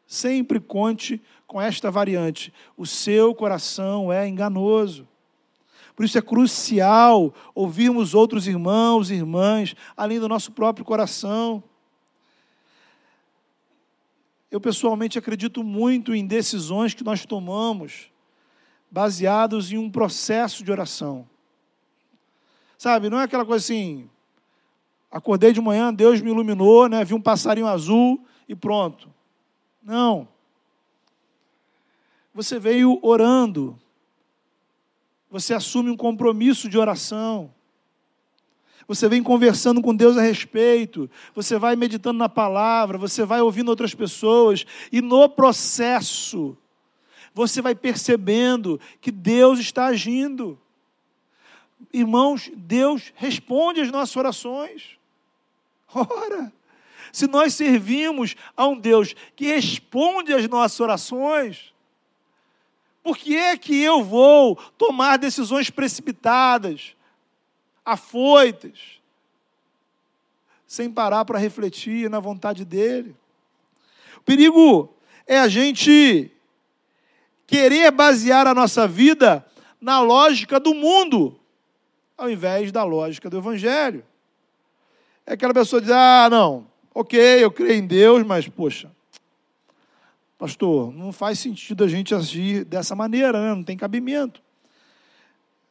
[0.06, 5.08] Sempre conte com esta variante: o seu coração é enganoso.
[5.96, 11.62] Por isso é crucial ouvirmos outros irmãos e irmãs, além do nosso próprio coração.
[14.50, 18.10] eu pessoalmente acredito muito em decisões que nós tomamos
[18.90, 21.28] baseados em um processo de oração.
[22.78, 24.08] Sabe, não é aquela coisa assim,
[25.10, 29.12] acordei de manhã, Deus me iluminou, né, vi um passarinho azul e pronto.
[29.82, 30.26] Não.
[32.32, 33.78] Você veio orando.
[35.30, 37.52] Você assume um compromisso de oração
[38.88, 43.68] você vem conversando com Deus a respeito, você vai meditando na palavra, você vai ouvindo
[43.68, 46.56] outras pessoas, e no processo,
[47.34, 50.58] você vai percebendo que Deus está agindo.
[51.92, 54.98] Irmãos, Deus responde às nossas orações.
[55.94, 56.52] Ora,
[57.12, 61.72] se nós servimos a um Deus que responde às nossas orações,
[63.02, 66.94] por que é que eu vou tomar decisões precipitadas?
[67.88, 69.00] afoitas,
[70.66, 73.16] sem parar para refletir na vontade dele.
[74.18, 74.92] O perigo
[75.26, 76.30] é a gente
[77.46, 79.44] querer basear a nossa vida
[79.80, 81.40] na lógica do mundo,
[82.18, 84.04] ao invés da lógica do Evangelho.
[85.24, 88.90] É aquela pessoa que diz: ah, não, ok, eu creio em Deus, mas, poxa,
[90.36, 93.54] pastor, não faz sentido a gente agir dessa maneira, né?
[93.54, 94.42] não tem cabimento.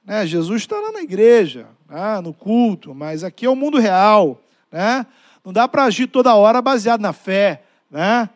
[0.06, 0.26] Né?
[0.26, 2.22] Jesus está lá na igreja, né?
[2.22, 4.42] no culto, mas aqui é o mundo real.
[4.72, 5.06] Né?
[5.44, 7.64] Não dá para agir toda hora baseado na fé.
[7.92, 8.30] Né?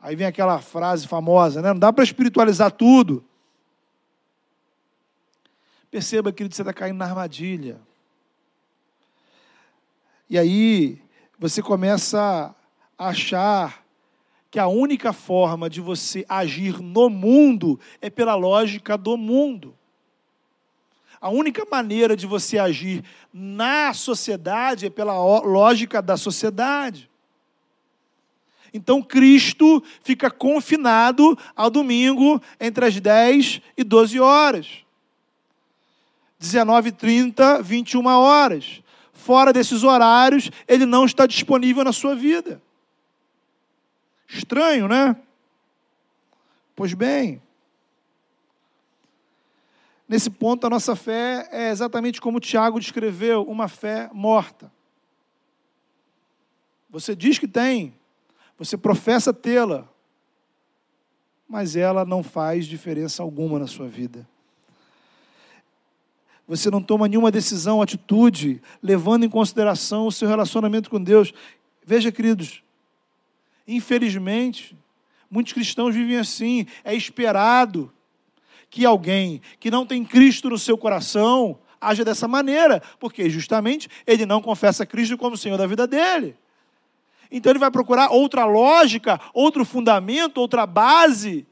[0.00, 1.72] Aí vem aquela frase famosa, né?
[1.72, 3.22] não dá para espiritualizar tudo.
[5.92, 7.78] Perceba, querido, você está caindo na armadilha.
[10.30, 10.98] E aí
[11.38, 12.54] você começa
[12.96, 13.84] a achar
[14.50, 19.76] que a única forma de você agir no mundo é pela lógica do mundo.
[21.20, 27.10] A única maneira de você agir na sociedade é pela lógica da sociedade.
[28.72, 34.81] Então Cristo fica confinado ao domingo entre as 10 e 12 horas.
[36.42, 38.82] 19h30, 21 horas.
[39.12, 42.60] Fora desses horários, ele não está disponível na sua vida.
[44.28, 45.16] Estranho, né?
[46.74, 47.40] Pois bem,
[50.12, 54.70] Nesse ponto, a nossa fé é exatamente como Tiago descreveu: uma fé morta.
[56.90, 57.94] Você diz que tem,
[58.58, 59.88] você professa tê-la,
[61.48, 64.28] mas ela não faz diferença alguma na sua vida.
[66.46, 71.32] Você não toma nenhuma decisão, atitude, levando em consideração o seu relacionamento com Deus.
[71.84, 72.62] Veja, queridos,
[73.66, 74.76] infelizmente,
[75.30, 77.92] muitos cristãos vivem assim, é esperado
[78.68, 84.24] que alguém que não tem Cristo no seu coração haja dessa maneira, porque justamente ele
[84.24, 86.36] não confessa Cristo como Senhor da vida dele.
[87.30, 91.46] Então ele vai procurar outra lógica, outro fundamento, outra base.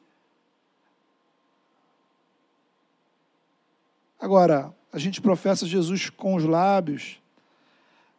[4.18, 7.20] Agora, a gente professa Jesus com os lábios,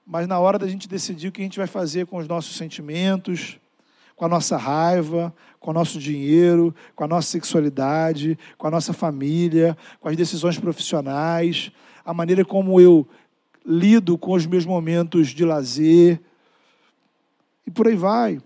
[0.06, 2.56] mas na hora da gente decidir o que a gente vai fazer com os nossos
[2.56, 3.60] sentimentos,
[4.16, 8.94] com a nossa raiva, com o nosso dinheiro, com a nossa sexualidade, com a nossa
[8.94, 11.72] família, com as decisões profissionais,
[12.06, 13.08] a maneira como eu
[13.66, 16.22] lido com os meus momentos de lazer.
[17.66, 18.42] E por aí vai.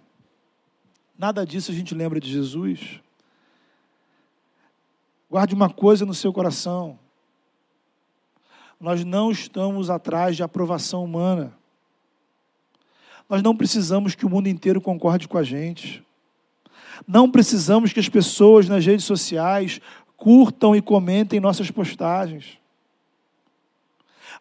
[1.17, 3.01] Nada disso a gente lembra de Jesus.
[5.29, 6.99] Guarde uma coisa no seu coração.
[8.79, 11.53] Nós não estamos atrás de aprovação humana.
[13.29, 16.05] Nós não precisamos que o mundo inteiro concorde com a gente.
[17.07, 19.81] Não precisamos que as pessoas nas redes sociais
[20.15, 22.57] curtam e comentem nossas postagens.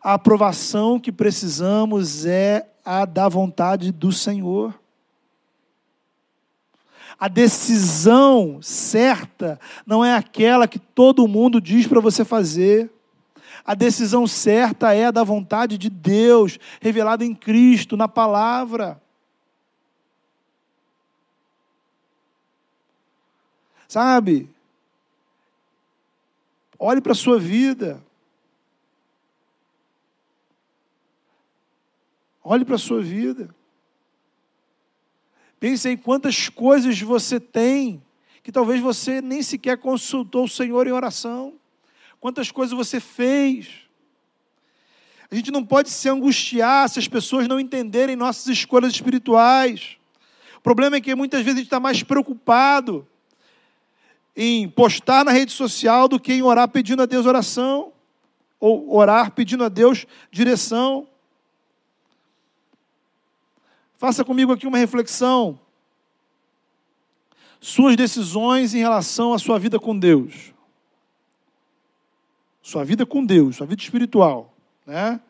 [0.03, 4.79] A aprovação que precisamos é a da vontade do Senhor.
[7.19, 12.91] A decisão certa não é aquela que todo mundo diz para você fazer.
[13.65, 19.01] A decisão certa é a da vontade de Deus, revelada em Cristo, na palavra.
[23.89, 24.51] Sabe?
[26.79, 28.05] Olhe para a sua vida.
[32.43, 33.55] Olhe para a sua vida.
[35.59, 38.03] Pense em quantas coisas você tem
[38.43, 41.59] que talvez você nem sequer consultou o Senhor em oração
[42.25, 43.69] quantas coisas você fez.
[45.31, 49.99] A gente não pode se angustiar se as pessoas não entenderem nossas escolhas espirituais.
[50.57, 53.07] O problema é que muitas vezes a gente está mais preocupado
[54.35, 57.93] em postar na rede social do que em orar pedindo a Deus oração,
[58.59, 61.07] ou orar pedindo a Deus direção.
[63.99, 65.61] Faça comigo aqui uma reflexão.
[67.61, 70.54] suas decisões em relação à sua vida com Deus.
[72.65, 74.57] Sua vida com Deus, sua vida espiritual,
[74.87, 75.21] né?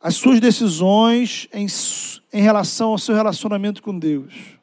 [0.00, 1.66] As suas decisões em,
[2.32, 4.58] em relação ao seu relacionamento com Deus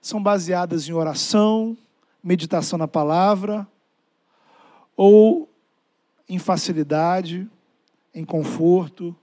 [0.00, 1.76] são baseadas em oração,
[2.22, 3.66] meditação na palavra
[4.96, 5.50] ou
[6.28, 7.50] em facilidade,
[8.14, 9.14] em conforto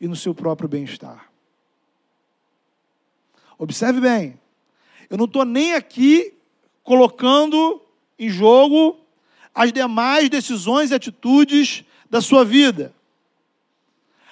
[0.00, 1.32] e no seu próprio bem-estar.
[3.58, 4.38] Observe bem,
[5.10, 6.32] eu não estou nem aqui
[6.84, 7.82] colocando
[8.16, 9.07] em jogo
[9.58, 12.94] as demais decisões e atitudes da sua vida.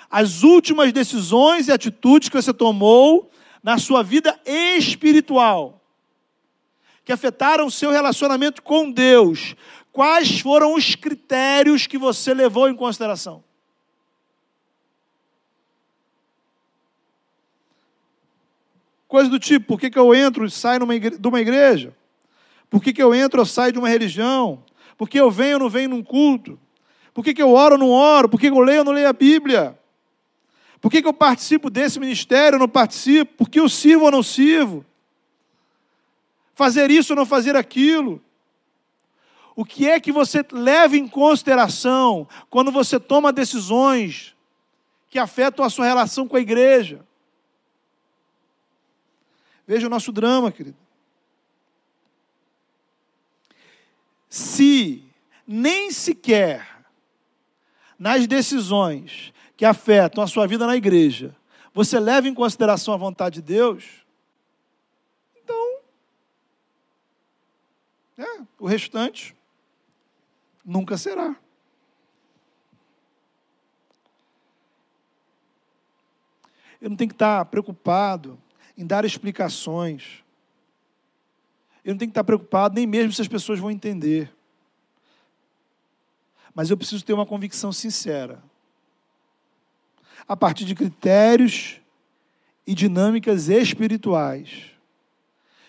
[0.09, 3.29] As últimas decisões e atitudes que você tomou
[3.61, 5.83] na sua vida espiritual,
[7.05, 9.57] que afetaram o seu relacionamento com Deus,
[9.93, 13.43] quais foram os critérios que você levou em consideração?
[19.09, 20.87] Coisa do tipo, por que, que eu entro e saio
[21.18, 21.93] de uma igreja?
[22.70, 24.62] Por que, que eu entro ou saio de uma religião?
[24.97, 26.59] Por que eu venho ou não venho num culto?
[27.13, 28.29] Por que, que eu oro ou não oro?
[28.29, 29.79] Por que, que eu leio ou não leio a Bíblia?
[30.81, 33.35] Por que, que eu participo desse ministério ou não participo?
[33.35, 34.85] Por que eu sirvo ou não sirvo?
[36.55, 38.23] Fazer isso ou não fazer aquilo?
[39.55, 44.37] O que é que você leva em consideração quando você toma decisões
[45.09, 47.05] que afetam a sua relação com a igreja?
[49.67, 50.77] Veja o nosso drama, querido.
[54.37, 55.03] Se
[55.47, 56.84] nem sequer
[57.99, 61.34] nas decisões que afetam a sua vida na igreja,
[61.72, 64.05] você leva em consideração a vontade de Deus,
[65.43, 65.78] então,
[68.18, 69.34] é, o restante
[70.62, 71.34] nunca será.
[76.78, 78.39] Eu não tenho que estar preocupado
[78.76, 80.22] em dar explicações.
[81.87, 84.34] Eu não tenho que estar preocupado nem mesmo se as pessoas vão entender.
[86.53, 88.43] Mas eu preciso ter uma convicção sincera.
[90.26, 91.80] A partir de critérios
[92.66, 94.72] e dinâmicas espirituais.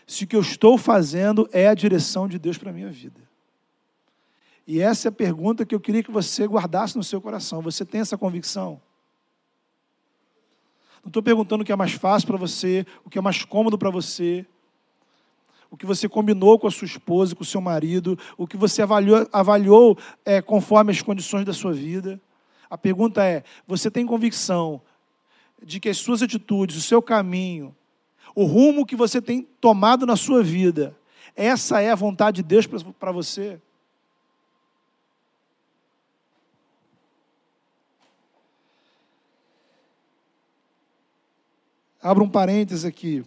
[0.08, 3.22] Se o que eu estou fazendo é a direção de Deus para a minha vida.
[4.66, 7.62] E essa é a pergunta que eu queria que você guardasse no seu coração.
[7.62, 8.82] Você tem essa convicção?
[11.04, 13.78] Não estou perguntando o que é mais fácil para você, o que é mais cômodo
[13.78, 14.48] para você,
[15.70, 18.82] o que você combinou com a sua esposa, com o seu marido, o que você
[18.82, 22.20] avaliou, avaliou é, conforme as condições da sua vida.
[22.70, 24.82] A pergunta é: você tem convicção
[25.62, 27.76] de que as suas atitudes, o seu caminho,
[28.36, 30.96] o rumo que você tem tomado na sua vida,
[31.36, 32.68] essa é a vontade de Deus
[33.00, 33.60] para você?
[42.02, 43.26] Abra um parênteses aqui.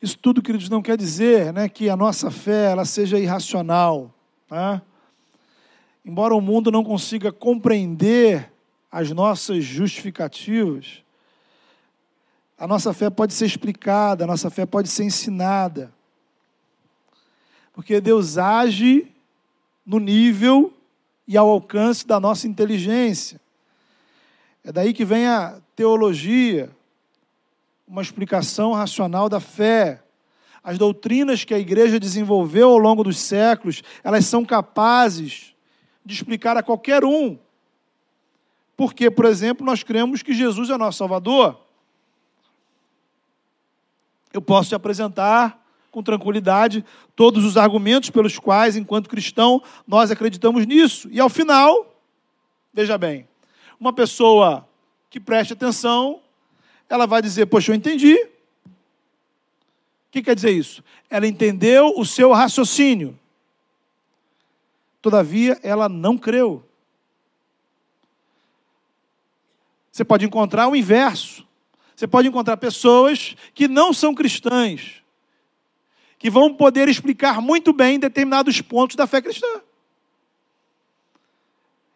[0.00, 4.14] Isso tudo, queridos, não quer dizer né, que a nossa fé ela seja irracional.
[4.46, 4.80] Tá?
[6.04, 8.52] Embora o mundo não consiga compreender
[8.90, 11.02] as nossas justificativas,
[12.56, 15.92] a nossa fé pode ser explicada, a nossa fé pode ser ensinada.
[17.72, 19.06] Porque Deus age
[19.84, 20.72] no nível
[21.26, 23.40] e ao alcance da nossa inteligência.
[24.64, 26.70] É daí que vem a teologia,
[27.88, 30.02] uma explicação racional da fé.
[30.62, 35.54] As doutrinas que a igreja desenvolveu ao longo dos séculos, elas são capazes
[36.04, 37.38] de explicar a qualquer um.
[38.76, 41.58] Porque, por exemplo, nós cremos que Jesus é nosso Salvador.
[44.32, 46.84] Eu posso te apresentar com tranquilidade
[47.16, 51.08] todos os argumentos pelos quais, enquanto cristão, nós acreditamos nisso.
[51.10, 51.98] E ao final,
[52.72, 53.26] veja bem,
[53.80, 54.68] uma pessoa
[55.08, 56.20] que preste atenção,
[56.88, 58.14] ela vai dizer: Poxa, eu entendi.
[58.14, 60.82] O que quer dizer isso?
[61.10, 63.18] Ela entendeu o seu raciocínio.
[65.02, 66.64] Todavia, ela não creu.
[69.92, 71.46] Você pode encontrar o inverso.
[71.94, 75.02] Você pode encontrar pessoas que não são cristãs,
[76.16, 79.60] que vão poder explicar muito bem determinados pontos da fé cristã.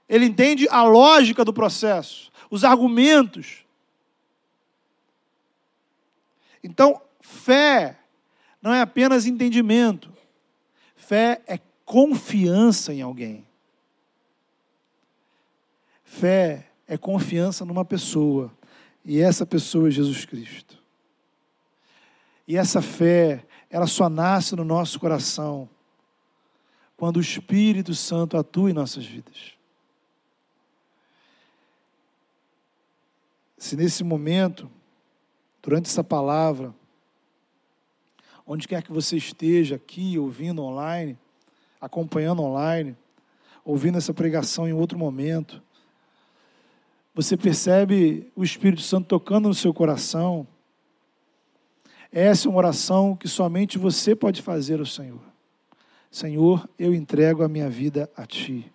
[0.09, 3.65] Ele entende a lógica do processo os argumentos.
[6.63, 7.99] Então, fé
[8.61, 10.13] não é apenas entendimento,
[10.95, 13.47] fé é confiança em alguém.
[16.05, 18.53] Fé é confiança numa pessoa,
[19.05, 20.81] e essa pessoa é Jesus Cristo.
[22.47, 25.69] E essa fé, ela só nasce no nosso coração
[26.97, 29.57] quando o Espírito Santo atua em nossas vidas.
[33.63, 34.69] se nesse momento
[35.63, 36.75] durante essa palavra,
[38.47, 41.17] onde quer que você esteja, aqui, ouvindo online,
[41.81, 42.97] acompanhando online,
[43.65, 45.63] ouvindo essa pregação em outro momento,
[47.15, 50.47] você percebe o Espírito Santo tocando no seu coração.
[52.11, 55.21] Essa é uma oração que somente você pode fazer ao Senhor.
[56.11, 58.71] Senhor, eu entrego a minha vida a Ti.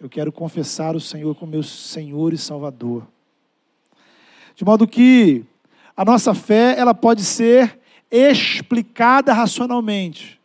[0.00, 3.06] Eu quero confessar o Senhor como meu Senhor e Salvador.
[4.54, 5.44] De modo que
[5.96, 7.78] a nossa fé, ela pode ser
[8.10, 10.40] explicada racionalmente,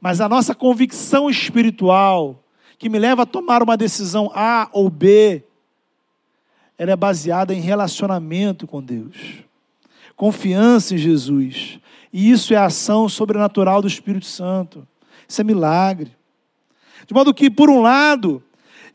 [0.00, 2.42] mas a nossa convicção espiritual,
[2.78, 5.44] que me leva a tomar uma decisão A ou B,
[6.76, 9.16] ela é baseada em relacionamento com Deus,
[10.16, 11.78] confiança em Jesus.
[12.12, 14.86] E isso é a ação sobrenatural do Espírito Santo.
[15.26, 16.12] Isso é milagre.
[17.06, 18.42] De modo que, por um lado,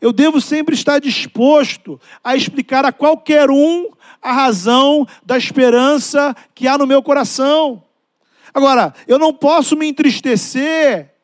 [0.00, 3.88] eu devo sempre estar disposto a explicar a qualquer um
[4.22, 7.82] a razão da esperança que há no meu coração.
[8.52, 11.14] Agora, eu não posso me entristecer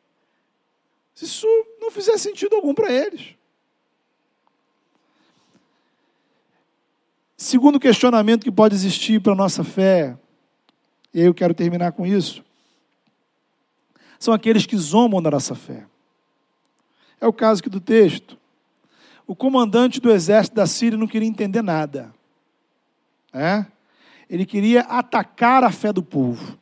[1.13, 1.47] se isso
[1.79, 3.35] não fizer sentido algum para eles.
[7.37, 10.17] Segundo questionamento que pode existir para a nossa fé,
[11.13, 12.43] e eu quero terminar com isso,
[14.19, 15.85] são aqueles que zombam da nossa fé.
[17.19, 18.37] É o caso aqui do texto.
[19.27, 22.13] O comandante do exército da Síria não queria entender nada.
[23.35, 23.65] É?
[24.29, 26.57] Ele queria atacar a fé do povo.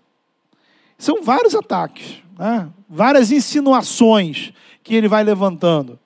[0.97, 2.67] São vários ataques, né?
[2.89, 4.51] várias insinuações
[4.84, 5.99] que ele vai levantando.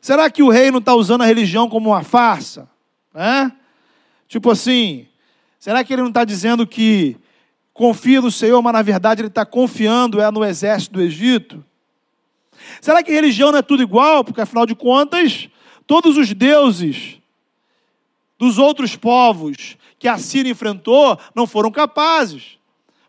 [0.00, 2.68] Será que o rei não está usando a religião como uma farsa?
[3.12, 3.50] Né?
[4.28, 5.08] Tipo assim,
[5.58, 7.16] será que ele não está dizendo que
[7.74, 11.64] confia no Senhor, mas na verdade ele está confiando é no exército do Egito?
[12.80, 14.22] Será que religião não é tudo igual?
[14.22, 15.48] Porque afinal de contas,
[15.84, 17.18] todos os deuses
[18.38, 22.58] dos outros povos que a Síria enfrentou não foram capazes.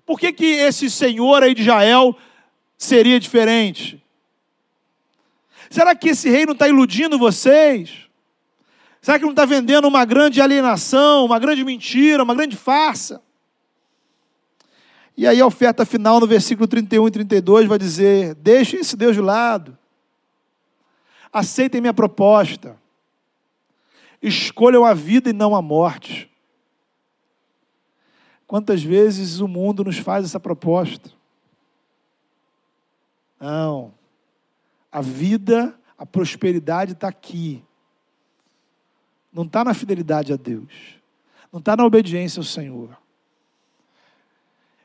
[0.06, 2.16] Por que, que esse senhor aí de Israel
[2.78, 4.00] seria diferente?
[5.72, 8.08] Será que esse rei não está iludindo vocês?
[9.02, 13.24] Será que não está vendendo uma grande alienação, uma grande mentira, uma grande farsa?
[15.18, 19.16] E aí a oferta final no versículo 31 e 32 vai dizer: Deixem esse Deus
[19.16, 19.76] de lado.
[21.32, 22.80] Aceitem minha proposta.
[24.22, 26.32] Escolham a vida e não a morte.
[28.54, 31.10] Quantas vezes o mundo nos faz essa proposta?
[33.39, 33.91] Não.
[34.91, 37.64] A vida, a prosperidade está aqui.
[39.34, 40.72] Não está na fidelidade a Deus.
[41.51, 42.95] Não está na obediência ao Senhor.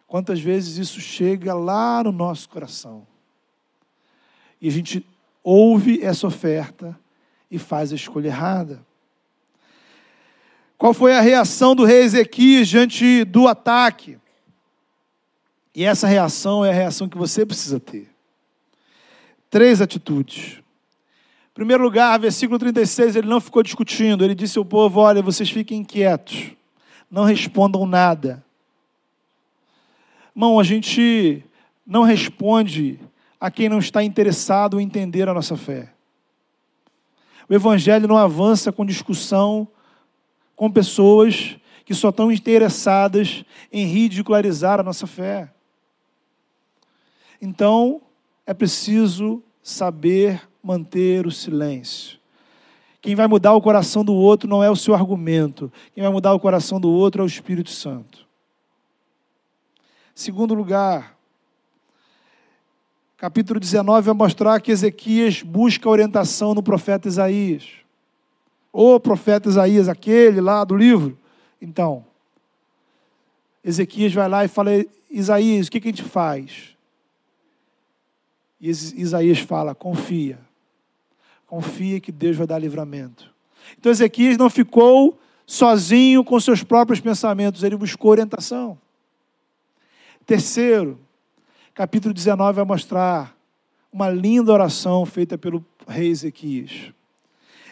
[0.06, 3.06] Quantas vezes isso chega lá no nosso coração.
[4.62, 5.04] E a gente
[5.44, 6.98] ouve essa oferta
[7.50, 8.82] e faz a escolha errada.
[10.78, 14.16] Qual foi a reação do rei Ezequias diante do ataque?
[15.74, 18.08] E essa reação é a reação que você precisa ter.
[19.50, 20.58] Três atitudes.
[21.50, 25.50] Em primeiro lugar, versículo 36, ele não ficou discutindo, ele disse ao povo: Olha, vocês
[25.50, 26.52] fiquem quietos,
[27.10, 28.44] não respondam nada.
[30.32, 31.42] Irmão, a gente
[31.84, 33.00] não responde
[33.40, 35.92] a quem não está interessado em entender a nossa fé.
[37.48, 39.66] O Evangelho não avança com discussão
[40.58, 45.52] com pessoas que só estão interessadas em ridicularizar a nossa fé.
[47.40, 48.02] Então,
[48.44, 52.18] é preciso saber manter o silêncio.
[53.00, 56.34] Quem vai mudar o coração do outro não é o seu argumento, quem vai mudar
[56.34, 58.26] o coração do outro é o Espírito Santo.
[60.12, 61.16] Segundo lugar,
[63.16, 67.78] capítulo 19 vai mostrar que Ezequias busca orientação no profeta Isaías.
[68.72, 71.18] O profeta Isaías, aquele lá do livro.
[71.60, 72.04] Então,
[73.64, 74.70] Ezequias vai lá e fala:
[75.10, 76.76] Isaías, o que, que a gente faz?
[78.60, 80.38] E Isaías fala: confia.
[81.46, 83.32] Confia que Deus vai dar livramento.
[83.78, 88.78] Então Ezequias não ficou sozinho com seus próprios pensamentos, ele buscou orientação.
[90.26, 91.00] Terceiro,
[91.74, 93.34] capítulo 19 vai mostrar
[93.90, 96.92] uma linda oração feita pelo rei Ezequias.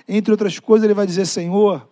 [0.09, 1.89] Entre outras coisas, ele vai dizer: Senhor,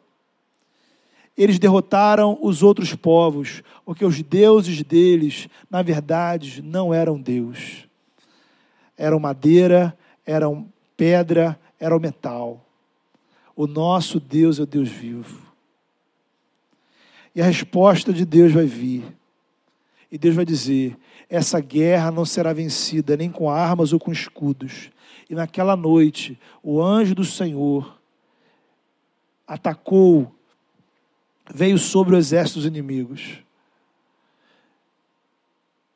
[1.36, 7.88] eles derrotaram os outros povos, porque os deuses deles, na verdade, não eram Deus.
[8.96, 12.64] Eram madeira, eram pedra, eram metal.
[13.56, 15.42] O nosso Deus é o Deus vivo.
[17.34, 19.04] E a resposta de Deus vai vir.
[20.10, 20.96] E Deus vai dizer:
[21.28, 24.90] essa guerra não será vencida nem com armas ou com escudos.
[25.28, 27.98] E naquela noite, o anjo do Senhor
[29.46, 30.34] atacou,
[31.52, 33.42] veio sobre o exército dos inimigos.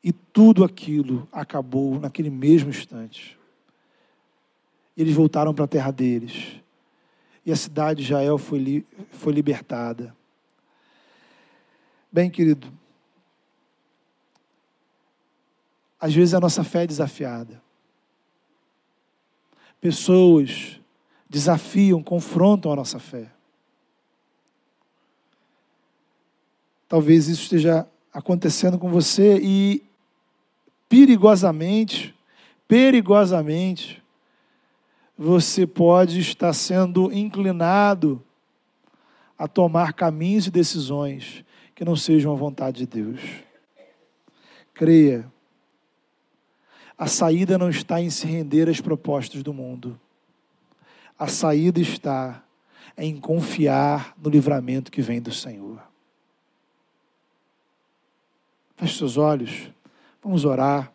[0.03, 3.37] E tudo aquilo acabou naquele mesmo instante.
[4.95, 6.61] Eles voltaram para a terra deles.
[7.45, 10.15] E a cidade de Israel foi, li foi libertada.
[12.11, 12.71] Bem, querido,
[15.99, 17.61] às vezes a nossa fé é desafiada.
[19.81, 20.79] Pessoas
[21.29, 23.31] desafiam, confrontam a nossa fé.
[26.89, 29.83] Talvez isso esteja acontecendo com você e
[30.89, 32.15] perigosamente,
[32.67, 34.01] perigosamente,
[35.15, 38.23] você pode estar sendo inclinado
[39.37, 43.21] a tomar caminhos e decisões que não sejam a vontade de Deus.
[44.73, 45.31] Creia,
[46.97, 49.99] a saída não está em se render às propostas do mundo.
[51.17, 52.43] A saída está
[52.97, 55.88] em confiar no livramento que vem do Senhor.
[58.79, 59.69] Feche seus olhos.
[60.23, 60.89] Vamos orar.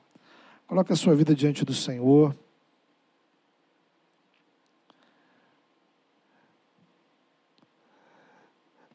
[0.66, 2.34] Coloque a sua vida diante do Senhor.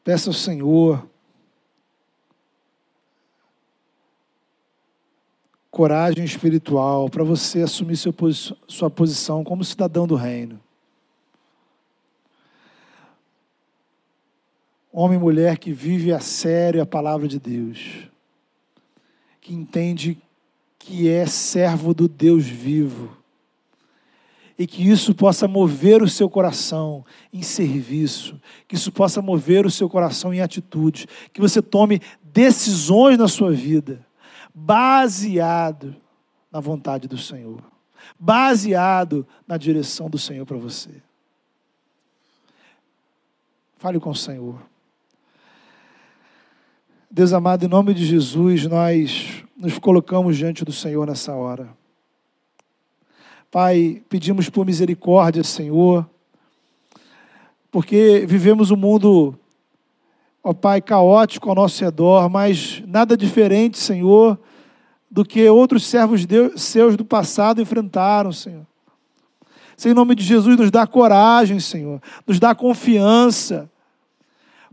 [0.02, 1.08] Peça ao Senhor
[5.70, 8.12] coragem espiritual para você assumir seu,
[8.66, 10.60] sua posição como cidadão do reino.
[14.92, 18.09] Homem e mulher que vive a sério a palavra de Deus
[19.40, 20.18] que entende
[20.78, 23.16] que é servo do Deus vivo.
[24.58, 28.38] E que isso possa mover o seu coração em serviço,
[28.68, 33.52] que isso possa mover o seu coração em atitudes, que você tome decisões na sua
[33.52, 34.04] vida,
[34.54, 35.96] baseado
[36.52, 37.62] na vontade do Senhor,
[38.18, 40.90] baseado na direção do Senhor para você.
[43.78, 44.69] Fale com o Senhor.
[47.12, 51.68] Deus amado, em nome de Jesus, nós nos colocamos diante do Senhor nessa hora.
[53.50, 56.08] Pai, pedimos por misericórdia, Senhor,
[57.68, 59.36] porque vivemos um mundo,
[60.40, 64.38] ó Pai, caótico ao nosso redor, mas nada diferente, Senhor,
[65.10, 68.64] do que outros servos seus do passado enfrentaram, Senhor.
[69.76, 73.68] Senhor, em nome de Jesus, nos dá coragem, Senhor, nos dá confiança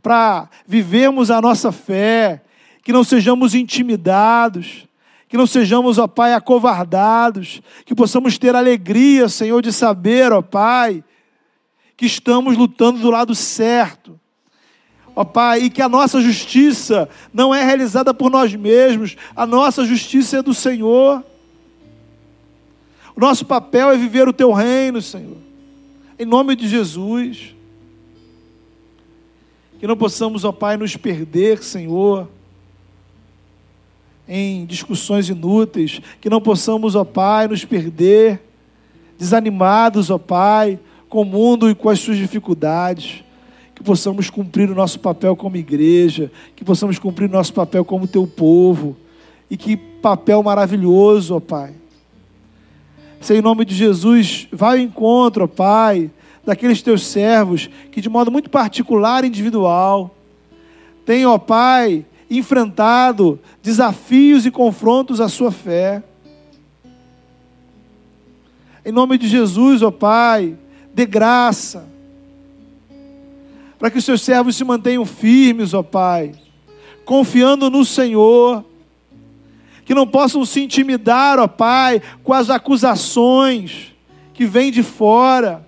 [0.07, 2.41] para vivermos a nossa fé,
[2.81, 4.87] que não sejamos intimidados,
[5.27, 11.03] que não sejamos, ó Pai, acovardados, que possamos ter alegria, Senhor, de saber, ó Pai,
[11.97, 14.17] que estamos lutando do lado certo.
[15.13, 19.83] Ó Pai, e que a nossa justiça não é realizada por nós mesmos, a nossa
[19.83, 21.21] justiça é do Senhor.
[23.13, 25.35] O nosso papel é viver o teu reino, Senhor.
[26.17, 27.56] Em nome de Jesus.
[29.79, 32.27] Que não possamos, ó Pai, nos perder, Senhor,
[34.27, 36.01] em discussões inúteis.
[36.19, 38.41] Que não possamos, ó Pai, nos perder,
[39.17, 43.23] desanimados, ó Pai, com o mundo e com as suas dificuldades.
[43.75, 48.07] Que possamos cumprir o nosso papel como igreja, que possamos cumprir o nosso papel como
[48.07, 48.97] teu povo.
[49.49, 51.73] E que papel maravilhoso, ó Pai.
[53.21, 56.09] Senhor, em nome de Jesus, vai ao encontro, ó Pai,
[56.47, 60.15] daqueles teus servos que, de modo muito particular e individual,
[61.05, 66.01] têm, ó Pai, enfrentado desafios e confrontos à sua fé.
[68.85, 70.57] Em nome de Jesus, ó Pai,
[70.93, 71.85] dê graça,
[73.77, 76.31] para que os seus servos se mantenham firmes, ó Pai,
[77.03, 78.63] confiando no Senhor,
[79.83, 83.93] que não possam se intimidar, ó Pai, com as acusações
[84.33, 85.66] que vêm de fora,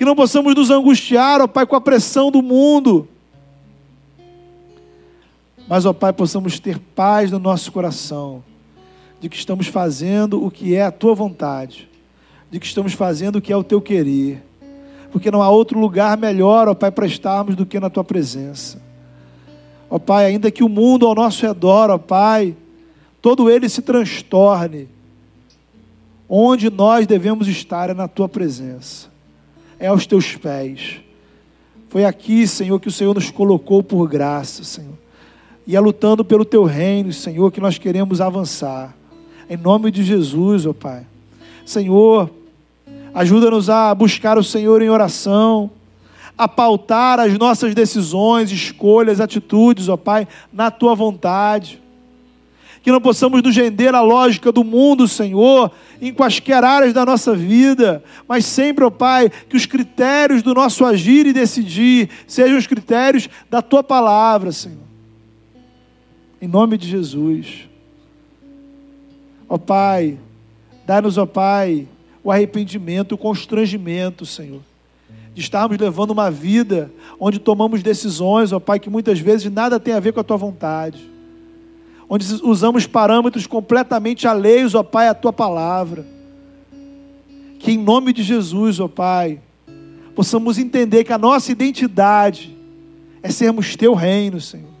[0.00, 3.06] que não possamos nos angustiar, ó Pai, com a pressão do mundo.
[5.68, 8.42] Mas, ó Pai, possamos ter paz no nosso coração,
[9.20, 11.86] de que estamos fazendo o que é a tua vontade,
[12.50, 14.42] de que estamos fazendo o que é o teu querer,
[15.12, 18.80] porque não há outro lugar melhor, ó Pai, para estarmos do que na tua presença.
[19.90, 22.56] Ó Pai, ainda que o mundo ao nosso redor, ó Pai,
[23.20, 24.88] todo ele se transtorne,
[26.26, 29.09] onde nós devemos estar é na tua presença
[29.80, 31.00] é aos teus pés.
[31.88, 34.96] Foi aqui, Senhor, que o Senhor nos colocou por graça, Senhor.
[35.66, 38.94] E é lutando pelo teu reino, Senhor, que nós queremos avançar.
[39.48, 41.04] Em nome de Jesus, ó Pai.
[41.64, 42.30] Senhor,
[43.14, 45.70] ajuda-nos a buscar o Senhor em oração,
[46.36, 51.80] a pautar as nossas decisões, escolhas, atitudes, ó Pai, na tua vontade
[52.82, 55.70] que não possamos nos render à lógica do mundo, Senhor,
[56.00, 60.54] em quaisquer áreas da nossa vida, mas sempre, ó oh Pai, que os critérios do
[60.54, 64.78] nosso agir e decidir sejam os critérios da Tua palavra, Senhor.
[66.40, 67.68] Em nome de Jesus.
[69.46, 70.18] Ó Pai,
[70.86, 71.86] dá-nos, ó Pai,
[72.24, 74.62] o arrependimento, o constrangimento, Senhor.
[75.34, 79.92] De estarmos levando uma vida onde tomamos decisões, ó Pai, que muitas vezes nada tem
[79.92, 81.10] a ver com a tua vontade.
[82.12, 86.04] Onde usamos parâmetros completamente alheios, ó Pai, à tua palavra.
[87.60, 89.40] Que em nome de Jesus, ó Pai,
[90.12, 92.58] possamos entender que a nossa identidade
[93.22, 94.72] é sermos teu reino, Senhor.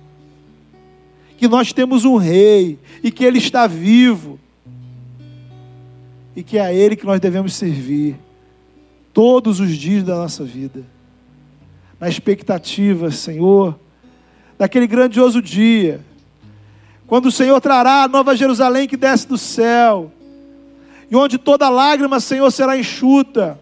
[1.36, 4.36] Que nós temos um rei e que ele está vivo.
[6.34, 8.18] E que é a ele que nós devemos servir
[9.14, 10.84] todos os dias da nossa vida.
[12.00, 13.78] Na expectativa, Senhor,
[14.58, 16.00] daquele grandioso dia,
[17.10, 20.10] quando o Senhor trará a nova Jerusalém que desce do céu,
[21.10, 23.58] e onde toda lágrima, Senhor, será enxuta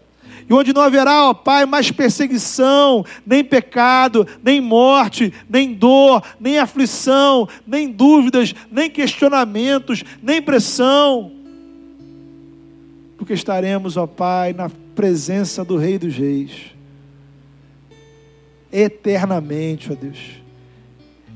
[0.49, 6.57] e onde não haverá, ó Pai, mais perseguição, nem pecado, nem morte, nem dor, nem
[6.57, 11.31] aflição, nem dúvidas, nem questionamentos, nem pressão.
[13.15, 16.75] Porque estaremos, ó Pai, na presença do Rei dos Reis,
[18.71, 20.38] eternamente, ó Deus.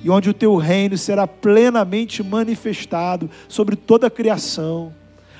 [0.03, 4.93] E onde o teu reino será plenamente manifestado sobre toda a criação,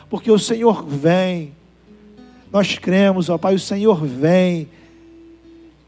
[0.10, 1.54] porque o Senhor vem
[2.54, 4.70] nós cremos, ó Pai, o Senhor vem.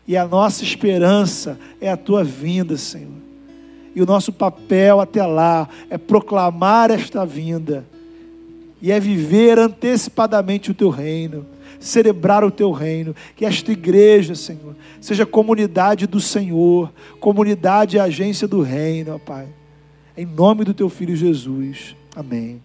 [0.08, 3.22] E a nossa esperança é a tua vinda, Senhor.
[3.96, 7.86] E o nosso papel até lá é proclamar esta vinda.
[8.82, 11.46] E é viver antecipadamente o teu reino,
[11.80, 13.16] celebrar o teu reino.
[13.36, 19.48] Que esta igreja, Senhor, seja comunidade do Senhor, comunidade e agência do reino, ó Pai.
[20.18, 21.96] Em nome do teu filho Jesus.
[22.16, 22.65] Amém.